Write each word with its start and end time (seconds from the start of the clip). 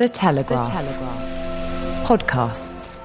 The 0.00 0.08
Telegraph. 0.08 0.64
The 0.64 0.72
Telegraph. 0.72 2.08
Podcasts. 2.08 3.02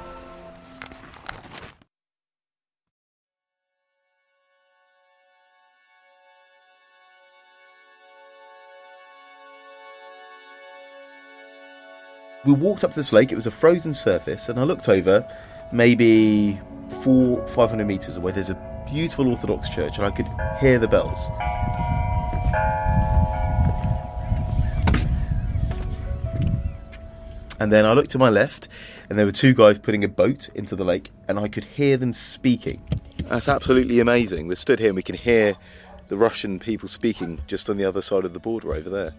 We 12.45 12.53
walked 12.53 12.85
up 12.85 12.91
to 12.91 12.95
this 12.95 13.11
lake, 13.11 13.33
it 13.33 13.35
was 13.35 13.45
a 13.45 13.51
frozen 13.51 13.93
surface, 13.93 14.47
and 14.47 14.57
I 14.57 14.63
looked 14.63 14.87
over, 14.87 15.27
maybe 15.73 16.61
four, 17.03 17.45
500 17.45 17.85
metres 17.85 18.15
away, 18.15 18.31
there's 18.31 18.51
a 18.51 18.85
beautiful 18.89 19.27
Orthodox 19.27 19.67
church, 19.67 19.97
and 19.97 20.05
I 20.07 20.11
could 20.11 20.29
hear 20.61 20.79
the 20.79 20.87
bells. 20.87 21.29
And 27.59 27.71
then 27.71 27.85
I 27.85 27.93
looked 27.93 28.11
to 28.11 28.17
my 28.17 28.29
left, 28.29 28.67
and 29.09 29.17
there 29.17 29.25
were 29.25 29.31
two 29.31 29.53
guys 29.53 29.79
putting 29.79 30.03
a 30.03 30.09
boat 30.09 30.49
into 30.55 30.75
the 30.75 30.83
lake, 30.83 31.11
and 31.27 31.39
I 31.39 31.47
could 31.47 31.63
hear 31.63 31.97
them 31.97 32.13
speaking. 32.13 32.81
That's 33.25 33.47
absolutely 33.47 33.99
amazing. 33.99 34.47
We're 34.47 34.55
stood 34.55 34.79
here 34.79 34.89
and 34.89 34.95
we 34.95 35.03
can 35.03 35.15
hear 35.15 35.55
the 36.09 36.17
Russian 36.17 36.59
people 36.59 36.87
speaking 36.87 37.41
just 37.47 37.69
on 37.69 37.77
the 37.77 37.85
other 37.85 38.01
side 38.01 38.23
of 38.25 38.33
the 38.33 38.39
border 38.39 38.73
over 38.73 38.89
there. 38.89 39.13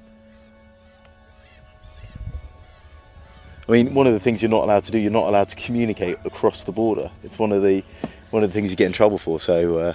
I 3.69 3.73
mean, 3.73 3.95
one 3.95 4.07
of 4.07 4.13
the 4.13 4.21
things 4.21 4.43
you're 4.43 4.51
not 4.51 4.63
allowed 4.63 4.85
to 4.85 4.93
do, 4.93 4.99
you're 4.99 5.11
not 5.11 5.27
allowed 5.27 5.49
to 5.49 5.57
communicate 5.57 6.19
across 6.25 6.63
the 6.63 6.71
border. 6.73 7.11
It's 7.25 7.39
one 7.39 7.51
of 7.51 7.63
the 7.63 7.83
one 8.31 8.45
of 8.45 8.51
the 8.51 8.55
things 8.55 8.71
you 8.71 8.77
get 8.77 8.87
in 8.87 8.93
trouble 8.93 9.19
for. 9.19 9.41
So, 9.41 9.79
uh, 9.79 9.95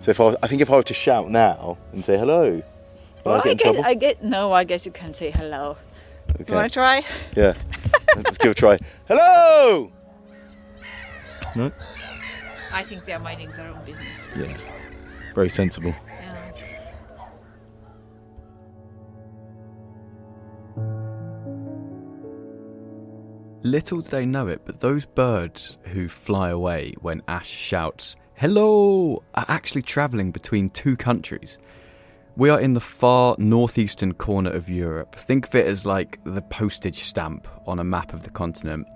so 0.00 0.10
if 0.10 0.20
I, 0.20 0.24
was, 0.24 0.36
I 0.42 0.46
think 0.46 0.62
if 0.62 0.70
I 0.70 0.76
were 0.76 0.82
to 0.84 0.94
shout 0.94 1.30
now 1.30 1.76
and 1.92 2.02
say 2.02 2.16
hello, 2.16 2.62
Well, 3.24 3.40
I 3.40 3.42
get 3.42 3.50
I 3.50 3.54
guess 3.54 3.62
trouble? 3.62 3.84
I 3.84 3.94
get 3.94 4.24
no. 4.24 4.52
I 4.52 4.64
guess 4.64 4.86
you 4.86 4.92
can 4.92 5.12
say 5.12 5.30
hello. 5.30 5.76
Okay. 6.34 6.44
You 6.48 6.54
want 6.54 6.70
to 6.70 6.74
try? 6.74 7.02
Yeah. 7.36 7.54
Let's 8.16 8.38
give 8.38 8.50
it 8.50 8.50
a 8.50 8.54
try. 8.54 8.78
Hello. 9.08 9.92
No. 11.56 11.72
I 12.72 12.82
think 12.82 13.04
they 13.04 13.12
are 13.12 13.18
minding 13.18 13.50
their 13.52 13.68
own 13.68 13.84
business. 13.84 14.26
Yeah. 14.36 14.56
Very 15.34 15.48
sensible. 15.48 15.94
Yeah. 16.06 16.36
Little 23.62 24.00
do 24.00 24.08
they 24.08 24.24
know 24.24 24.48
it, 24.48 24.62
but 24.64 24.80
those 24.80 25.04
birds 25.04 25.76
who 25.88 26.08
fly 26.08 26.48
away 26.48 26.94
when 27.00 27.22
Ash 27.28 27.48
shouts, 27.48 28.16
Hello! 28.34 29.22
are 29.34 29.44
actually 29.48 29.82
travelling 29.82 30.30
between 30.30 30.70
two 30.70 30.96
countries. 30.96 31.58
We 32.40 32.48
are 32.48 32.58
in 32.58 32.72
the 32.72 32.80
far 32.80 33.36
northeastern 33.36 34.14
corner 34.14 34.48
of 34.48 34.70
Europe. 34.70 35.14
Think 35.14 35.46
of 35.46 35.54
it 35.54 35.66
as 35.66 35.84
like 35.84 36.18
the 36.24 36.40
postage 36.40 37.00
stamp 37.00 37.46
on 37.66 37.80
a 37.80 37.84
map 37.84 38.14
of 38.14 38.22
the 38.22 38.30
continent, 38.30 38.88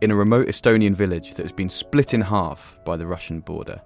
in 0.00 0.10
a 0.10 0.16
remote 0.16 0.48
Estonian 0.48 0.96
village 0.96 1.34
that 1.34 1.44
has 1.44 1.52
been 1.52 1.68
split 1.68 2.14
in 2.14 2.20
half 2.20 2.80
by 2.84 2.96
the 2.96 3.06
Russian 3.06 3.38
border. 3.38 3.80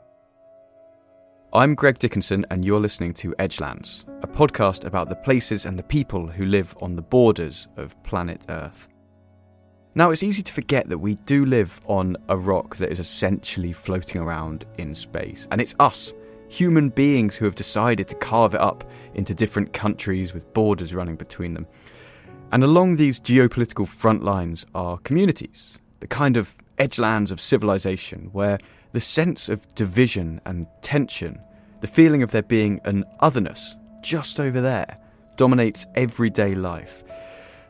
I'm 1.53 1.75
Greg 1.75 1.99
Dickinson, 1.99 2.47
and 2.51 2.65
you're 2.65 2.81
listening 2.81 3.13
to 3.13 3.35
Edgelands, 3.39 4.07
a 4.23 4.27
podcast 4.27 4.87
about 4.87 5.11
the 5.11 5.17
places 5.17 5.67
and 5.67 5.79
the 5.79 5.83
people 5.83 6.27
who 6.27 6.47
live 6.47 6.75
on 6.81 6.97
the 6.97 7.03
borders 7.03 7.69
of 7.77 8.03
planet 8.05 8.47
Earth. 8.49 8.89
Now, 9.95 10.13
it's 10.13 10.23
easy 10.23 10.43
to 10.43 10.53
forget 10.55 10.89
that 10.89 10.97
we 10.97 11.17
do 11.27 11.45
live 11.45 11.79
on 11.89 12.17
a 12.31 12.39
rock 12.39 12.77
that 12.77 12.91
is 12.91 13.01
essentially 13.01 13.75
floating 13.75 14.23
around 14.23 14.65
in 14.79 14.95
space, 14.95 15.47
and 15.51 15.61
it's 15.61 15.75
us, 15.79 16.15
human 16.49 16.89
beings, 16.89 17.37
who 17.37 17.45
have 17.45 17.55
decided 17.55 18.09
to 18.09 18.15
carve 18.17 18.55
it 18.55 18.61
up 18.61 18.85
into 19.15 19.35
different 19.35 19.73
countries 19.73 20.35
with 20.35 20.53
borders 20.55 20.95
running 20.95 21.17
between 21.17 21.55
them. 21.55 21.67
And 22.53 22.63
along 22.63 22.97
these 22.97 23.19
geopolitical 23.21 23.89
front 23.89 24.23
lines 24.23 24.65
are 24.75 24.99
communities, 24.99 25.79
the 26.01 26.07
kind 26.07 26.37
of 26.37 26.55
edgelands 26.79 27.31
of 27.31 27.41
civilization 27.41 28.29
where 28.33 28.59
the 28.93 29.01
sense 29.01 29.49
of 29.49 29.67
division 29.75 30.41
and 30.45 30.67
tension, 30.81 31.41
the 31.81 31.87
feeling 31.87 32.23
of 32.23 32.31
there 32.31 32.43
being 32.43 32.81
an 32.85 33.05
otherness 33.21 33.77
just 34.03 34.39
over 34.39 34.61
there, 34.61 34.99
dominates 35.37 35.87
everyday 35.97 36.55
life. 36.55 37.03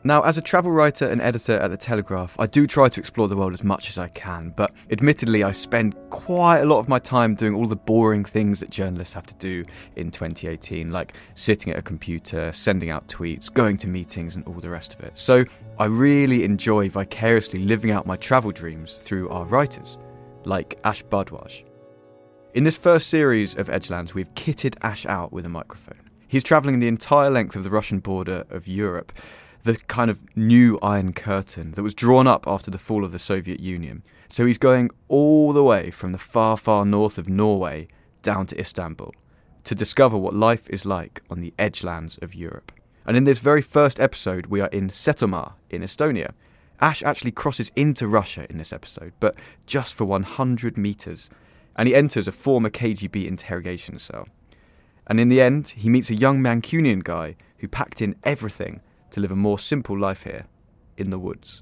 Now, 0.05 0.21
as 0.21 0.37
a 0.37 0.41
travel 0.41 0.69
writer 0.69 1.05
and 1.05 1.19
editor 1.19 1.53
at 1.53 1.71
The 1.71 1.77
Telegraph, 1.77 2.35
I 2.37 2.45
do 2.45 2.67
try 2.67 2.89
to 2.89 2.99
explore 2.99 3.27
the 3.27 3.35
world 3.35 3.53
as 3.53 3.63
much 3.63 3.89
as 3.89 3.97
I 3.97 4.07
can, 4.09 4.53
but 4.55 4.71
admittedly, 4.91 5.43
I 5.43 5.51
spend 5.51 5.95
quite 6.11 6.59
a 6.59 6.65
lot 6.65 6.77
of 6.77 6.87
my 6.87 6.99
time 6.99 7.33
doing 7.33 7.55
all 7.55 7.65
the 7.65 7.75
boring 7.75 8.23
things 8.23 8.59
that 8.59 8.69
journalists 8.69 9.15
have 9.15 9.25
to 9.25 9.33
do 9.37 9.65
in 9.95 10.11
2018, 10.11 10.91
like 10.91 11.15
sitting 11.33 11.73
at 11.73 11.79
a 11.79 11.81
computer, 11.81 12.51
sending 12.51 12.91
out 12.91 13.07
tweets, 13.07 13.51
going 13.51 13.77
to 13.77 13.87
meetings, 13.87 14.35
and 14.35 14.45
all 14.47 14.53
the 14.53 14.69
rest 14.69 14.93
of 14.93 14.99
it. 14.99 15.13
So, 15.15 15.43
I 15.79 15.85
really 15.87 16.43
enjoy 16.43 16.87
vicariously 16.87 17.65
living 17.65 17.89
out 17.89 18.05
my 18.05 18.15
travel 18.15 18.51
dreams 18.51 19.01
through 19.01 19.29
our 19.29 19.45
writers, 19.45 19.97
like 20.43 20.77
Ash 20.83 21.03
Bhardwaj. 21.03 21.63
In 22.53 22.63
this 22.63 22.77
first 22.77 23.09
series 23.09 23.55
of 23.55 23.71
Edgelands, 23.71 24.13
we've 24.13 24.31
kitted 24.35 24.75
Ash 24.83 25.07
out 25.07 25.33
with 25.33 25.47
a 25.47 25.49
microphone. 25.49 26.11
He's 26.27 26.43
travelling 26.43 26.79
the 26.79 26.87
entire 26.87 27.31
length 27.31 27.55
of 27.55 27.63
the 27.63 27.71
Russian 27.71 28.01
border 28.01 28.45
of 28.51 28.67
Europe 28.67 29.11
the 29.65 29.75
kind 29.87 30.11
of 30.11 30.23
new 30.37 30.77
Iron 30.83 31.11
Curtain 31.11 31.71
that 31.71 31.81
was 31.81 31.95
drawn 31.95 32.27
up 32.27 32.47
after 32.47 32.69
the 32.69 32.77
fall 32.77 33.03
of 33.03 33.11
the 33.11 33.19
Soviet 33.19 33.59
Union. 33.59 34.03
So 34.29 34.45
he's 34.45 34.59
going 34.59 34.91
all 35.07 35.53
the 35.53 35.63
way 35.63 35.89
from 35.89 36.11
the 36.11 36.19
far, 36.19 36.55
far 36.55 36.85
north 36.85 37.17
of 37.17 37.27
Norway 37.27 37.87
down 38.21 38.45
to 38.47 38.59
Istanbul 38.59 39.11
to 39.63 39.73
discover 39.73 40.17
what 40.17 40.35
life 40.35 40.69
is 40.69 40.85
like 40.85 41.23
on 41.31 41.41
the 41.41 41.51
edgelands 41.57 42.19
of 42.21 42.35
Europe. 42.35 42.71
And 43.07 43.17
in 43.17 43.23
this 43.23 43.39
very 43.39 43.63
first 43.63 43.99
episode, 43.99 44.45
we 44.45 44.61
are 44.61 44.69
in 44.69 44.89
Setomaa 44.89 45.53
in 45.71 45.81
Estonia. 45.81 46.33
Ash 46.79 47.01
actually 47.01 47.31
crosses 47.31 47.71
into 47.75 48.07
Russia 48.07 48.45
in 48.51 48.59
this 48.59 48.71
episode, 48.71 49.13
but 49.19 49.35
just 49.65 49.95
for 49.95 50.05
100 50.05 50.77
metres, 50.77 51.31
and 51.75 51.87
he 51.87 51.95
enters 51.95 52.27
a 52.27 52.31
former 52.31 52.69
KGB 52.69 53.25
interrogation 53.25 53.97
cell. 53.97 54.27
And 55.07 55.19
in 55.19 55.29
the 55.29 55.41
end, 55.41 55.69
he 55.69 55.89
meets 55.89 56.11
a 56.11 56.15
young 56.15 56.39
Mancunian 56.39 57.03
guy 57.03 57.35
who 57.57 57.67
packed 57.67 57.99
in 57.99 58.15
everything 58.23 58.81
to 59.15 59.21
live 59.21 59.31
a 59.31 59.35
more 59.35 59.57
simple 59.57 59.97
life 59.97 60.23
here 60.23 60.45
in 60.97 61.09
the 61.09 61.17
woods. 61.17 61.61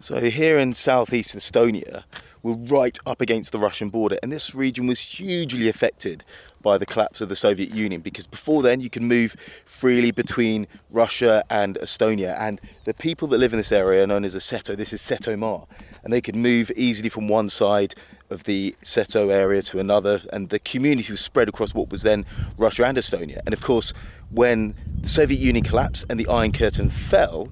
So 0.00 0.18
here 0.18 0.58
in 0.58 0.72
southeast 0.72 1.36
Estonia, 1.36 2.04
we're 2.42 2.54
right 2.54 2.98
up 3.06 3.20
against 3.20 3.52
the 3.52 3.58
Russian 3.58 3.90
border, 3.90 4.18
and 4.22 4.32
this 4.32 4.54
region 4.54 4.86
was 4.86 5.00
hugely 5.00 5.68
affected 5.68 6.24
by 6.62 6.78
the 6.78 6.86
collapse 6.86 7.20
of 7.20 7.28
the 7.28 7.36
Soviet 7.36 7.74
Union 7.74 8.00
because 8.00 8.26
before 8.26 8.62
then 8.62 8.80
you 8.80 8.88
can 8.88 9.06
move 9.06 9.36
freely 9.66 10.10
between 10.10 10.66
Russia 10.90 11.44
and 11.50 11.76
Estonia, 11.76 12.34
and 12.40 12.60
the 12.84 12.94
people 12.94 13.28
that 13.28 13.38
live 13.38 13.52
in 13.52 13.58
this 13.58 13.70
area 13.70 14.02
are 14.02 14.06
known 14.06 14.24
as 14.24 14.34
a 14.34 14.38
Seto. 14.38 14.74
This 14.74 14.94
is 14.94 15.02
Setomaa, 15.02 15.66
and 16.02 16.12
they 16.12 16.20
could 16.20 16.36
move 16.36 16.70
easily 16.76 17.08
from 17.08 17.28
one 17.28 17.48
side 17.48 17.94
of 18.30 18.44
the 18.44 18.74
Seto 18.82 19.32
area 19.32 19.62
to 19.62 19.78
another, 19.78 20.20
and 20.32 20.48
the 20.48 20.58
community 20.58 21.12
was 21.12 21.20
spread 21.20 21.48
across 21.48 21.74
what 21.74 21.90
was 21.90 22.02
then 22.02 22.24
Russia 22.56 22.84
and 22.84 22.96
Estonia. 22.98 23.40
And 23.44 23.52
of 23.52 23.60
course, 23.60 23.92
when 24.30 24.74
the 25.00 25.08
Soviet 25.08 25.38
Union 25.38 25.64
collapsed 25.64 26.06
and 26.08 26.18
the 26.18 26.26
Iron 26.28 26.52
Curtain 26.52 26.88
fell, 26.88 27.48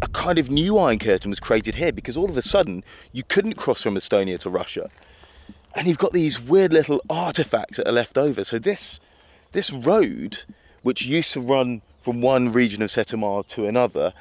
a 0.00 0.08
kind 0.08 0.38
of 0.38 0.50
new 0.50 0.78
Iron 0.78 0.98
Curtain 0.98 1.30
was 1.30 1.40
created 1.40 1.76
here 1.76 1.92
because 1.92 2.16
all 2.16 2.30
of 2.30 2.36
a 2.36 2.42
sudden 2.42 2.84
you 3.12 3.22
couldn't 3.22 3.54
cross 3.54 3.82
from 3.82 3.94
Estonia 3.94 4.38
to 4.40 4.50
Russia. 4.50 4.90
And 5.74 5.88
you've 5.88 5.98
got 5.98 6.12
these 6.12 6.40
weird 6.40 6.72
little 6.72 7.02
artifacts 7.10 7.78
that 7.78 7.88
are 7.88 7.92
left 7.92 8.16
over. 8.16 8.44
So 8.44 8.58
this 8.58 9.00
this 9.52 9.72
road, 9.72 10.44
which 10.82 11.06
used 11.06 11.32
to 11.32 11.40
run 11.40 11.82
from 11.98 12.20
one 12.20 12.52
region 12.52 12.82
of 12.82 12.90
Setomaa 12.90 13.46
to 13.48 13.66
another, 13.66 14.12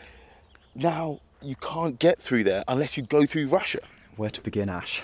now 0.74 1.20
you 1.44 1.56
can't 1.56 2.00
get 2.00 2.20
through 2.20 2.44
there 2.44 2.64
unless 2.68 2.98
you 2.98 3.04
go 3.04 3.26
through 3.26 3.48
Russia. 3.48 3.80
Where 4.16 4.30
to 4.30 4.42
begin, 4.42 4.70
Ash? 4.70 5.02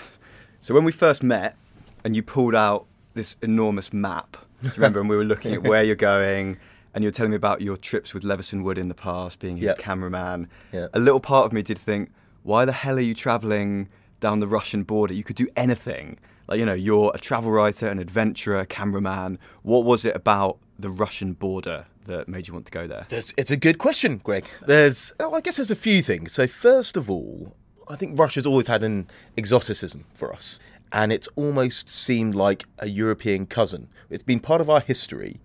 So 0.60 0.74
when 0.74 0.84
we 0.84 0.92
first 0.92 1.22
met, 1.22 1.56
and 2.04 2.14
you 2.16 2.22
pulled 2.22 2.54
out 2.54 2.86
this 3.14 3.36
enormous 3.42 3.92
map, 3.92 4.36
remember? 4.76 5.00
and 5.00 5.08
we 5.08 5.16
were 5.16 5.24
looking 5.24 5.52
at 5.54 5.62
where 5.70 5.82
you're 5.82 5.96
going, 5.96 6.58
and 6.94 7.04
you 7.04 7.08
were 7.08 7.12
telling 7.12 7.30
me 7.30 7.36
about 7.36 7.60
your 7.60 7.76
trips 7.76 8.14
with 8.14 8.24
Levison 8.24 8.62
Wood 8.62 8.78
in 8.78 8.88
the 8.88 8.94
past, 8.94 9.38
being 9.38 9.56
his 9.56 9.66
Yep. 9.66 9.78
cameraman. 9.78 10.48
Yep. 10.72 10.90
A 10.94 10.98
little 10.98 11.20
part 11.20 11.46
of 11.46 11.52
me 11.52 11.62
did 11.62 11.78
think, 11.78 12.10
why 12.42 12.64
the 12.64 12.72
hell 12.72 12.96
are 12.96 13.00
you 13.02 13.14
travelling 13.14 13.88
down 14.20 14.40
the 14.40 14.48
Russian 14.48 14.82
border? 14.82 15.12
You 15.14 15.24
could 15.24 15.36
do 15.36 15.48
anything. 15.56 16.18
Like, 16.48 16.58
you 16.58 16.66
know, 16.66 16.72
you're 16.74 17.12
a 17.14 17.18
travel 17.18 17.50
writer, 17.52 17.86
an 17.88 17.98
adventurer, 17.98 18.64
cameraman. 18.64 19.38
What 19.62 19.84
was 19.84 20.04
it 20.04 20.16
about 20.16 20.58
the 20.78 20.90
Russian 20.90 21.34
border 21.34 21.86
that 22.06 22.28
made 22.28 22.48
you 22.48 22.54
want 22.54 22.66
to 22.66 22.72
go 22.72 22.86
there? 22.86 23.06
There's, 23.08 23.32
it's 23.36 23.50
a 23.50 23.56
good 23.56 23.78
question, 23.78 24.18
Greg. 24.18 24.44
There's, 24.66 25.12
oh, 25.20 25.34
I 25.34 25.40
guess 25.40 25.56
there's 25.56 25.70
a 25.70 25.76
few 25.76 26.02
things. 26.02 26.32
So 26.32 26.46
first 26.46 26.96
of 26.96 27.10
all, 27.10 27.54
I 27.88 27.96
think 27.96 28.18
Russia's 28.18 28.46
always 28.46 28.68
had 28.68 28.84
an 28.84 29.08
exoticism 29.36 30.04
for 30.14 30.32
us, 30.32 30.60
and 30.92 31.12
it's 31.12 31.28
almost 31.36 31.88
seemed 31.88 32.34
like 32.34 32.64
a 32.78 32.88
European 32.88 33.46
cousin. 33.46 33.88
It's 34.10 34.22
been 34.22 34.40
part 34.40 34.60
of 34.60 34.70
our 34.70 34.80
history, 34.80 35.40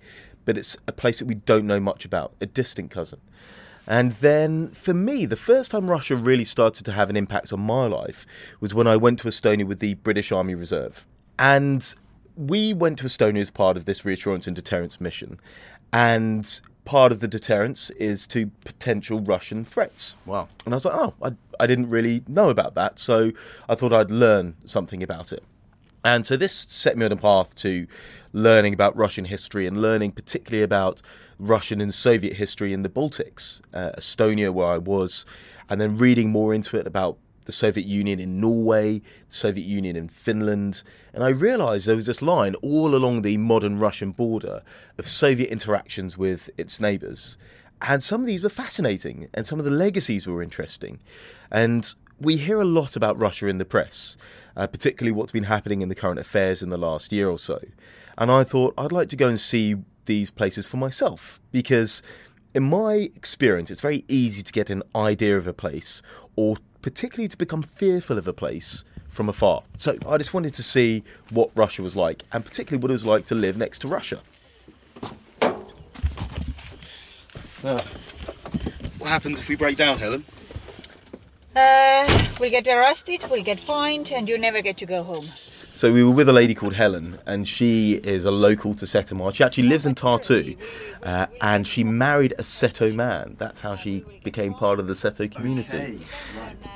but 0.45 0.57
it's 0.57 0.77
a 0.87 0.91
place 0.91 1.19
that 1.19 1.25
we 1.25 1.35
don't 1.35 1.65
know 1.65 1.79
much 1.79 2.05
about, 2.05 2.33
a 2.39 2.45
distant 2.45 2.91
cousin. 2.91 3.19
And 3.87 4.13
then 4.13 4.69
for 4.69 4.93
me, 4.93 5.25
the 5.25 5.35
first 5.35 5.71
time 5.71 5.89
Russia 5.89 6.15
really 6.15 6.45
started 6.45 6.85
to 6.85 6.91
have 6.91 7.09
an 7.09 7.15
impact 7.15 7.53
on 7.53 7.59
my 7.59 7.85
life 7.85 8.25
was 8.59 8.73
when 8.73 8.87
I 8.87 8.97
went 8.97 9.19
to 9.19 9.27
Estonia 9.27 9.65
with 9.65 9.79
the 9.79 9.93
British 9.95 10.31
Army 10.31 10.55
Reserve. 10.55 11.05
And 11.37 11.93
we 12.35 12.73
went 12.73 12.97
to 12.99 13.05
Estonia 13.05 13.41
as 13.41 13.51
part 13.51 13.77
of 13.77 13.85
this 13.85 14.03
reassurance 14.03 14.47
and 14.47 14.55
deterrence 14.55 14.99
mission. 14.99 15.39
And 15.95 16.59
part 16.83 17.13
of 17.13 17.21
the 17.21 17.27
deterrence 17.27 17.89
is 17.91 18.27
to 18.27 18.47
potential 18.65 19.21
Russian 19.21 19.63
threats. 19.63 20.17
Wow. 20.25 20.49
And 20.65 20.73
I 20.73 20.75
was 20.75 20.83
like, 20.83 20.93
oh, 20.93 21.13
I, 21.21 21.31
I 21.57 21.67
didn't 21.67 21.89
really 21.89 22.21
know 22.27 22.49
about 22.49 22.75
that. 22.75 22.99
So 22.99 23.31
I 23.69 23.75
thought 23.75 23.93
I'd 23.93 24.11
learn 24.11 24.55
something 24.65 25.01
about 25.01 25.31
it. 25.31 25.41
And 26.03 26.25
so 26.25 26.35
this 26.35 26.53
set 26.53 26.97
me 26.97 27.05
on 27.05 27.13
a 27.13 27.15
path 27.15 27.55
to 27.55 27.87
learning 28.33 28.73
about 28.73 28.93
Russian 28.97 29.23
history 29.23 29.65
and 29.67 29.81
learning 29.81 30.11
particularly 30.11 30.63
about 30.63 31.01
Russian 31.39 31.79
and 31.79 31.95
Soviet 31.95 32.33
history 32.33 32.73
in 32.73 32.83
the 32.83 32.89
Baltics, 32.89 33.61
uh, 33.73 33.91
Estonia, 33.97 34.51
where 34.51 34.67
I 34.67 34.77
was, 34.77 35.25
and 35.69 35.79
then 35.79 35.97
reading 35.97 36.29
more 36.29 36.53
into 36.53 36.77
it 36.77 36.85
about 36.85 37.17
the 37.45 37.51
Soviet 37.51 37.85
Union 37.85 38.19
in 38.19 38.39
Norway, 38.39 38.99
the 38.99 39.33
Soviet 39.33 39.65
Union 39.65 39.95
in 39.95 40.07
Finland. 40.07 40.83
And 41.13 41.23
I 41.23 41.29
realized 41.29 41.87
there 41.87 41.95
was 41.95 42.07
this 42.07 42.21
line 42.21 42.55
all 42.55 42.95
along 42.95 43.21
the 43.21 43.37
modern 43.37 43.79
Russian 43.79 44.11
border 44.11 44.61
of 44.97 45.07
Soviet 45.07 45.49
interactions 45.49 46.17
with 46.17 46.49
its 46.57 46.79
neighbors. 46.79 47.37
And 47.81 48.01
some 48.01 48.21
of 48.21 48.27
these 48.27 48.43
were 48.43 48.49
fascinating, 48.49 49.27
and 49.33 49.45
some 49.45 49.59
of 49.59 49.65
the 49.65 49.71
legacies 49.71 50.25
were 50.25 50.41
interesting. 50.41 50.99
And 51.51 51.93
we 52.19 52.37
hear 52.37 52.61
a 52.61 52.65
lot 52.65 52.95
about 52.95 53.19
Russia 53.19 53.47
in 53.47 53.57
the 53.57 53.65
press, 53.65 54.17
uh, 54.55 54.67
particularly 54.67 55.11
what's 55.11 55.31
been 55.31 55.43
happening 55.43 55.81
in 55.81 55.89
the 55.89 55.95
current 55.95 56.19
affairs 56.19 56.63
in 56.63 56.69
the 56.69 56.77
last 56.77 57.11
year 57.11 57.29
or 57.29 57.37
so. 57.37 57.59
And 58.17 58.31
I 58.31 58.43
thought 58.43 58.73
I'd 58.77 58.91
like 58.91 59.09
to 59.09 59.15
go 59.15 59.27
and 59.27 59.39
see 59.39 59.75
these 60.05 60.31
places 60.31 60.67
for 60.67 60.77
myself 60.77 61.41
because, 61.51 62.01
in 62.53 62.63
my 62.63 63.11
experience, 63.15 63.69
it's 63.69 63.81
very 63.81 64.05
easy 64.07 64.41
to 64.41 64.53
get 64.53 64.69
an 64.69 64.83
idea 64.95 65.37
of 65.37 65.47
a 65.47 65.53
place 65.53 66.01
or 66.35 66.55
particularly 66.85 67.27
to 67.27 67.35
become 67.35 67.63
fearful 67.63 68.15
of 68.15 68.27
a 68.27 68.31
place 68.31 68.83
from 69.09 69.27
afar. 69.27 69.63
So 69.75 69.97
I 70.07 70.19
just 70.19 70.35
wanted 70.35 70.53
to 70.53 70.61
see 70.61 71.03
what 71.31 71.49
Russia 71.55 71.81
was 71.81 71.95
like 71.95 72.21
and 72.31 72.45
particularly 72.45 72.79
what 72.79 72.91
it 72.91 72.93
was 72.93 73.05
like 73.05 73.25
to 73.25 73.33
live 73.33 73.57
next 73.57 73.79
to 73.79 73.87
Russia. 73.87 74.19
Uh, 77.63 77.81
what 78.99 79.09
happens 79.09 79.39
if 79.39 79.49
we 79.49 79.55
break 79.55 79.77
down, 79.77 79.97
Helen? 79.97 80.23
Uh, 81.55 82.27
we'll 82.39 82.51
get 82.51 82.67
arrested, 82.67 83.25
we'll 83.31 83.43
get 83.43 83.59
fined, 83.59 84.11
and 84.11 84.29
you 84.29 84.37
never 84.37 84.61
get 84.61 84.77
to 84.77 84.85
go 84.85 85.01
home. 85.01 85.25
So 85.75 85.91
we 85.91 86.05
were 86.05 86.11
with 86.11 86.29
a 86.29 86.33
lady 86.33 86.55
called 86.55 86.73
Helen, 86.73 87.19
and 87.25 87.45
she 87.45 87.95
is 87.95 88.23
a 88.23 88.31
local 88.31 88.73
to 88.75 88.85
Setomaa. 88.85 89.35
She 89.35 89.43
actually 89.43 89.67
lives 89.67 89.85
in 89.85 89.93
Tartu, 89.93 90.55
uh, 91.03 91.25
and 91.41 91.67
she 91.67 91.83
married 91.83 92.31
a 92.39 92.43
Seto 92.43 92.95
man. 92.95 93.35
That's 93.37 93.59
how 93.59 93.75
she 93.75 94.05
became 94.23 94.53
part 94.53 94.79
of 94.79 94.87
the 94.87 94.93
Seto 94.93 95.29
community. 95.29 95.99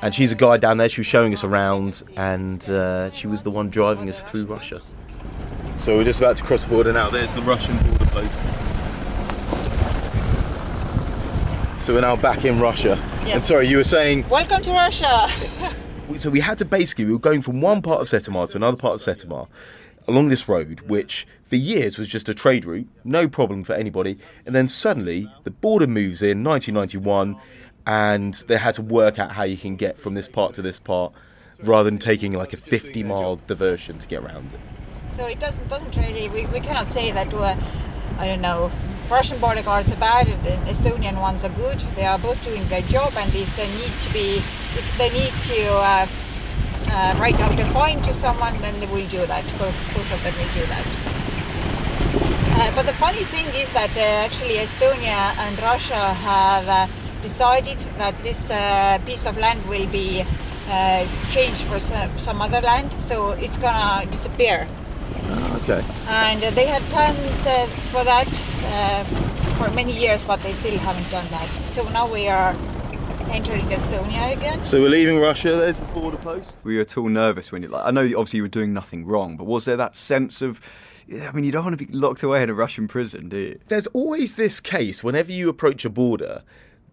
And 0.01 0.13
she's 0.13 0.33
a 0.33 0.35
guide 0.35 0.59
down 0.59 0.79
there. 0.79 0.89
She 0.89 0.99
was 0.99 1.07
showing 1.07 1.31
us 1.31 1.45
around, 1.45 2.03
and 2.17 2.69
uh, 2.69 3.09
she 3.11 3.27
was 3.27 3.41
the 3.41 3.51
one 3.51 3.69
driving 3.69 4.09
us 4.09 4.21
through 4.21 4.43
Russia. 4.43 4.81
So 5.77 5.95
we're 5.95 6.03
just 6.03 6.19
about 6.19 6.35
to 6.35 6.43
cross 6.43 6.65
the 6.65 6.69
border 6.69 6.91
now. 6.91 7.09
There's 7.09 7.33
the 7.33 7.41
Russian 7.43 7.77
border 7.77 8.05
post. 8.07 8.41
So 11.81 11.93
we're 11.93 12.01
now 12.01 12.17
back 12.17 12.43
in 12.43 12.59
Russia. 12.59 13.01
Yes. 13.25 13.35
And 13.35 13.43
sorry, 13.45 13.67
you 13.69 13.77
were 13.77 13.85
saying 13.85 14.27
Welcome 14.27 14.61
to 14.63 14.71
Russia! 14.73 15.29
so 16.17 16.29
we 16.29 16.39
had 16.39 16.57
to 16.57 16.65
basically 16.65 17.05
we 17.05 17.13
were 17.13 17.19
going 17.19 17.41
from 17.41 17.61
one 17.61 17.81
part 17.81 18.01
of 18.01 18.07
Setomaa 18.07 18.49
to 18.51 18.57
another 18.57 18.77
part 18.77 18.95
of 18.95 19.01
Setomaa 19.01 19.47
along 20.07 20.29
this 20.29 20.49
road, 20.49 20.81
which 20.81 21.27
for 21.43 21.55
years 21.55 21.97
was 21.97 22.07
just 22.07 22.27
a 22.29 22.33
trade 22.33 22.65
route, 22.65 22.87
no 23.03 23.27
problem 23.27 23.63
for 23.63 23.73
anybody. 23.73 24.17
And 24.45 24.55
then 24.55 24.67
suddenly 24.67 25.31
the 25.43 25.51
border 25.51 25.87
moves 25.87 26.21
in 26.21 26.43
1991, 26.43 27.39
and 27.85 28.33
they 28.47 28.57
had 28.57 28.75
to 28.75 28.81
work 28.81 29.19
out 29.19 29.33
how 29.33 29.43
you 29.43 29.57
can 29.57 29.75
get 29.75 29.97
from 29.99 30.13
this 30.15 30.27
part 30.27 30.53
to 30.55 30.61
this 30.61 30.79
part, 30.79 31.13
rather 31.63 31.89
than 31.89 31.99
taking 31.99 32.31
like 32.31 32.53
a 32.53 32.57
50 32.57 33.03
mile 33.03 33.39
diversion 33.47 33.97
to 33.99 34.07
get 34.07 34.23
around 34.23 34.53
it. 34.53 34.59
so 35.11 35.25
it 35.25 35.39
doesn't 35.39 35.67
doesn't 35.67 35.95
really 35.97 36.29
we, 36.29 36.45
we 36.47 36.59
cannot 36.59 36.87
say 36.87 37.11
that 37.11 37.33
uh, 37.33 37.55
I 38.17 38.25
don't 38.27 38.41
know 38.41 38.71
Russian 39.09 39.39
border 39.39 39.63
guards 39.63 39.91
are 39.91 39.95
bad 39.97 40.27
and 40.27 40.67
Estonian 40.67 41.19
ones 41.19 41.43
are 41.43 41.49
good. 41.49 41.79
They 41.95 42.05
are 42.05 42.19
both 42.19 42.43
doing 42.45 42.63
their 42.65 42.83
job, 42.83 43.11
and 43.17 43.33
if 43.33 43.49
they 43.57 43.65
need 43.65 43.93
to 44.05 44.13
be 44.13 44.37
if 44.37 44.97
they 44.99 45.09
need 45.09 45.33
to 45.49 45.59
uh, 45.73 46.05
uh, 46.91 47.17
write 47.19 47.39
out 47.39 47.59
a 47.59 47.65
fine 47.73 48.01
to 48.03 48.13
someone, 48.13 48.53
then 48.61 48.79
they 48.79 48.85
will 48.85 49.07
do 49.09 49.25
that. 49.25 49.43
Both 49.57 49.77
both 49.95 50.13
of 50.13 50.21
them 50.23 50.33
will 50.37 50.53
do 50.53 50.65
that. 50.69 50.85
Uh, 52.59 52.75
but 52.75 52.85
the 52.85 52.93
funny 52.93 53.23
thing 53.23 53.47
is 53.55 53.71
that 53.73 53.89
uh, 53.97 54.25
actually 54.25 54.57
Estonia 54.61 55.33
and 55.39 55.59
Russia 55.59 56.13
have 56.29 56.67
uh, 56.67 56.87
decided 57.23 57.79
that 57.97 58.13
this 58.21 58.51
uh, 58.51 58.99
piece 59.07 59.25
of 59.25 59.37
land 59.39 59.59
will 59.67 59.87
be 59.89 60.23
changed 61.31 61.63
for 61.63 61.79
some, 61.79 62.15
some 62.19 62.41
other 62.43 62.61
land, 62.61 62.93
so 63.01 63.31
it's 63.31 63.57
gonna 63.57 64.05
disappear. 64.11 64.67
Okay. 65.69 65.85
And 66.07 66.43
uh, 66.43 66.49
they 66.51 66.65
had 66.65 66.81
plans 66.83 67.45
uh, 67.45 67.67
for 67.91 68.03
that 68.03 68.27
uh, 68.27 69.03
for 69.55 69.69
many 69.75 69.91
years, 69.91 70.23
but 70.23 70.41
they 70.41 70.53
still 70.53 70.75
haven't 70.79 71.11
done 71.11 71.27
that. 71.29 71.47
So 71.65 71.87
now 71.89 72.11
we 72.11 72.27
are 72.27 72.55
entering 73.29 73.65
Estonia 73.65 74.35
again. 74.35 74.61
So 74.61 74.81
we're 74.81 74.89
leaving 74.89 75.19
Russia. 75.19 75.49
There's 75.49 75.79
the 75.79 75.85
border 75.87 76.17
post. 76.17 76.57
We 76.63 76.71
were 76.71 76.75
you 76.77 76.81
at 76.81 76.97
all 76.97 77.07
nervous 77.07 77.51
when 77.51 77.61
you 77.61 77.67
like? 77.67 77.85
I 77.85 77.91
know 77.91 78.01
obviously 78.01 78.37
you 78.37 78.43
were 78.43 78.49
doing 78.49 78.73
nothing 78.73 79.05
wrong, 79.05 79.37
but 79.37 79.43
was 79.43 79.65
there 79.65 79.77
that 79.77 79.95
sense 79.95 80.41
of? 80.41 80.59
I 81.07 81.31
mean, 81.33 81.43
you 81.43 81.51
don't 81.51 81.63
want 81.63 81.77
to 81.77 81.85
be 81.85 81.91
locked 81.93 82.23
away 82.23 82.41
in 82.41 82.49
a 82.49 82.55
Russian 82.55 82.87
prison, 82.87 83.29
do 83.29 83.37
you? 83.37 83.59
There's 83.67 83.87
always 83.87 84.35
this 84.35 84.59
case 84.59 85.03
whenever 85.03 85.31
you 85.31 85.49
approach 85.49 85.85
a 85.85 85.89
border 85.91 86.41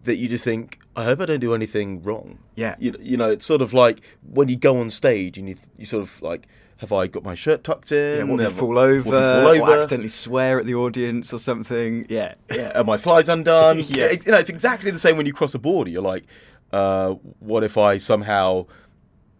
that 0.03 0.17
you 0.17 0.27
just 0.27 0.43
think, 0.43 0.79
I 0.95 1.03
hope 1.03 1.19
I 1.19 1.25
don't 1.25 1.39
do 1.39 1.53
anything 1.53 2.03
wrong. 2.03 2.39
Yeah. 2.53 2.75
You, 2.79 2.95
you 2.99 3.17
know, 3.17 3.29
it's 3.29 3.45
sort 3.45 3.61
of 3.61 3.73
like 3.73 4.01
when 4.23 4.49
you 4.49 4.55
go 4.55 4.79
on 4.79 4.89
stage 4.89 5.37
and 5.37 5.49
you, 5.49 5.55
you 5.77 5.85
sort 5.85 6.01
of 6.01 6.19
like, 6.21 6.47
have 6.77 6.91
I 6.91 7.07
got 7.07 7.23
my 7.23 7.33
shirt 7.35 7.63
tucked 7.63 7.91
in? 7.91 8.17
Yeah, 8.17 8.23
what 8.31 8.39
if 8.41 8.53
fall 8.53 8.77
over, 8.77 9.03
fall 9.03 9.47
over? 9.47 9.61
or 9.71 9.77
accidentally 9.77 10.09
swear 10.09 10.59
at 10.59 10.65
the 10.65 10.75
audience 10.75 11.33
or 11.33 11.39
something? 11.39 12.05
Yeah, 12.09 12.35
yeah, 12.53 12.71
are 12.79 12.83
my 12.83 12.97
flies 12.97 13.29
undone? 13.29 13.79
Yeah. 13.87 14.05
It- 14.05 14.25
you 14.25 14.31
know, 14.31 14.37
it's 14.37 14.49
exactly 14.49 14.91
the 14.91 14.99
same 14.99 15.17
when 15.17 15.25
you 15.25 15.33
cross 15.33 15.53
a 15.55 15.59
border. 15.59 15.89
You're 15.89 16.01
like, 16.03 16.25
uh, 16.71 17.11
what 17.39 17.63
if 17.63 17.77
I 17.77 17.97
somehow 17.97 18.65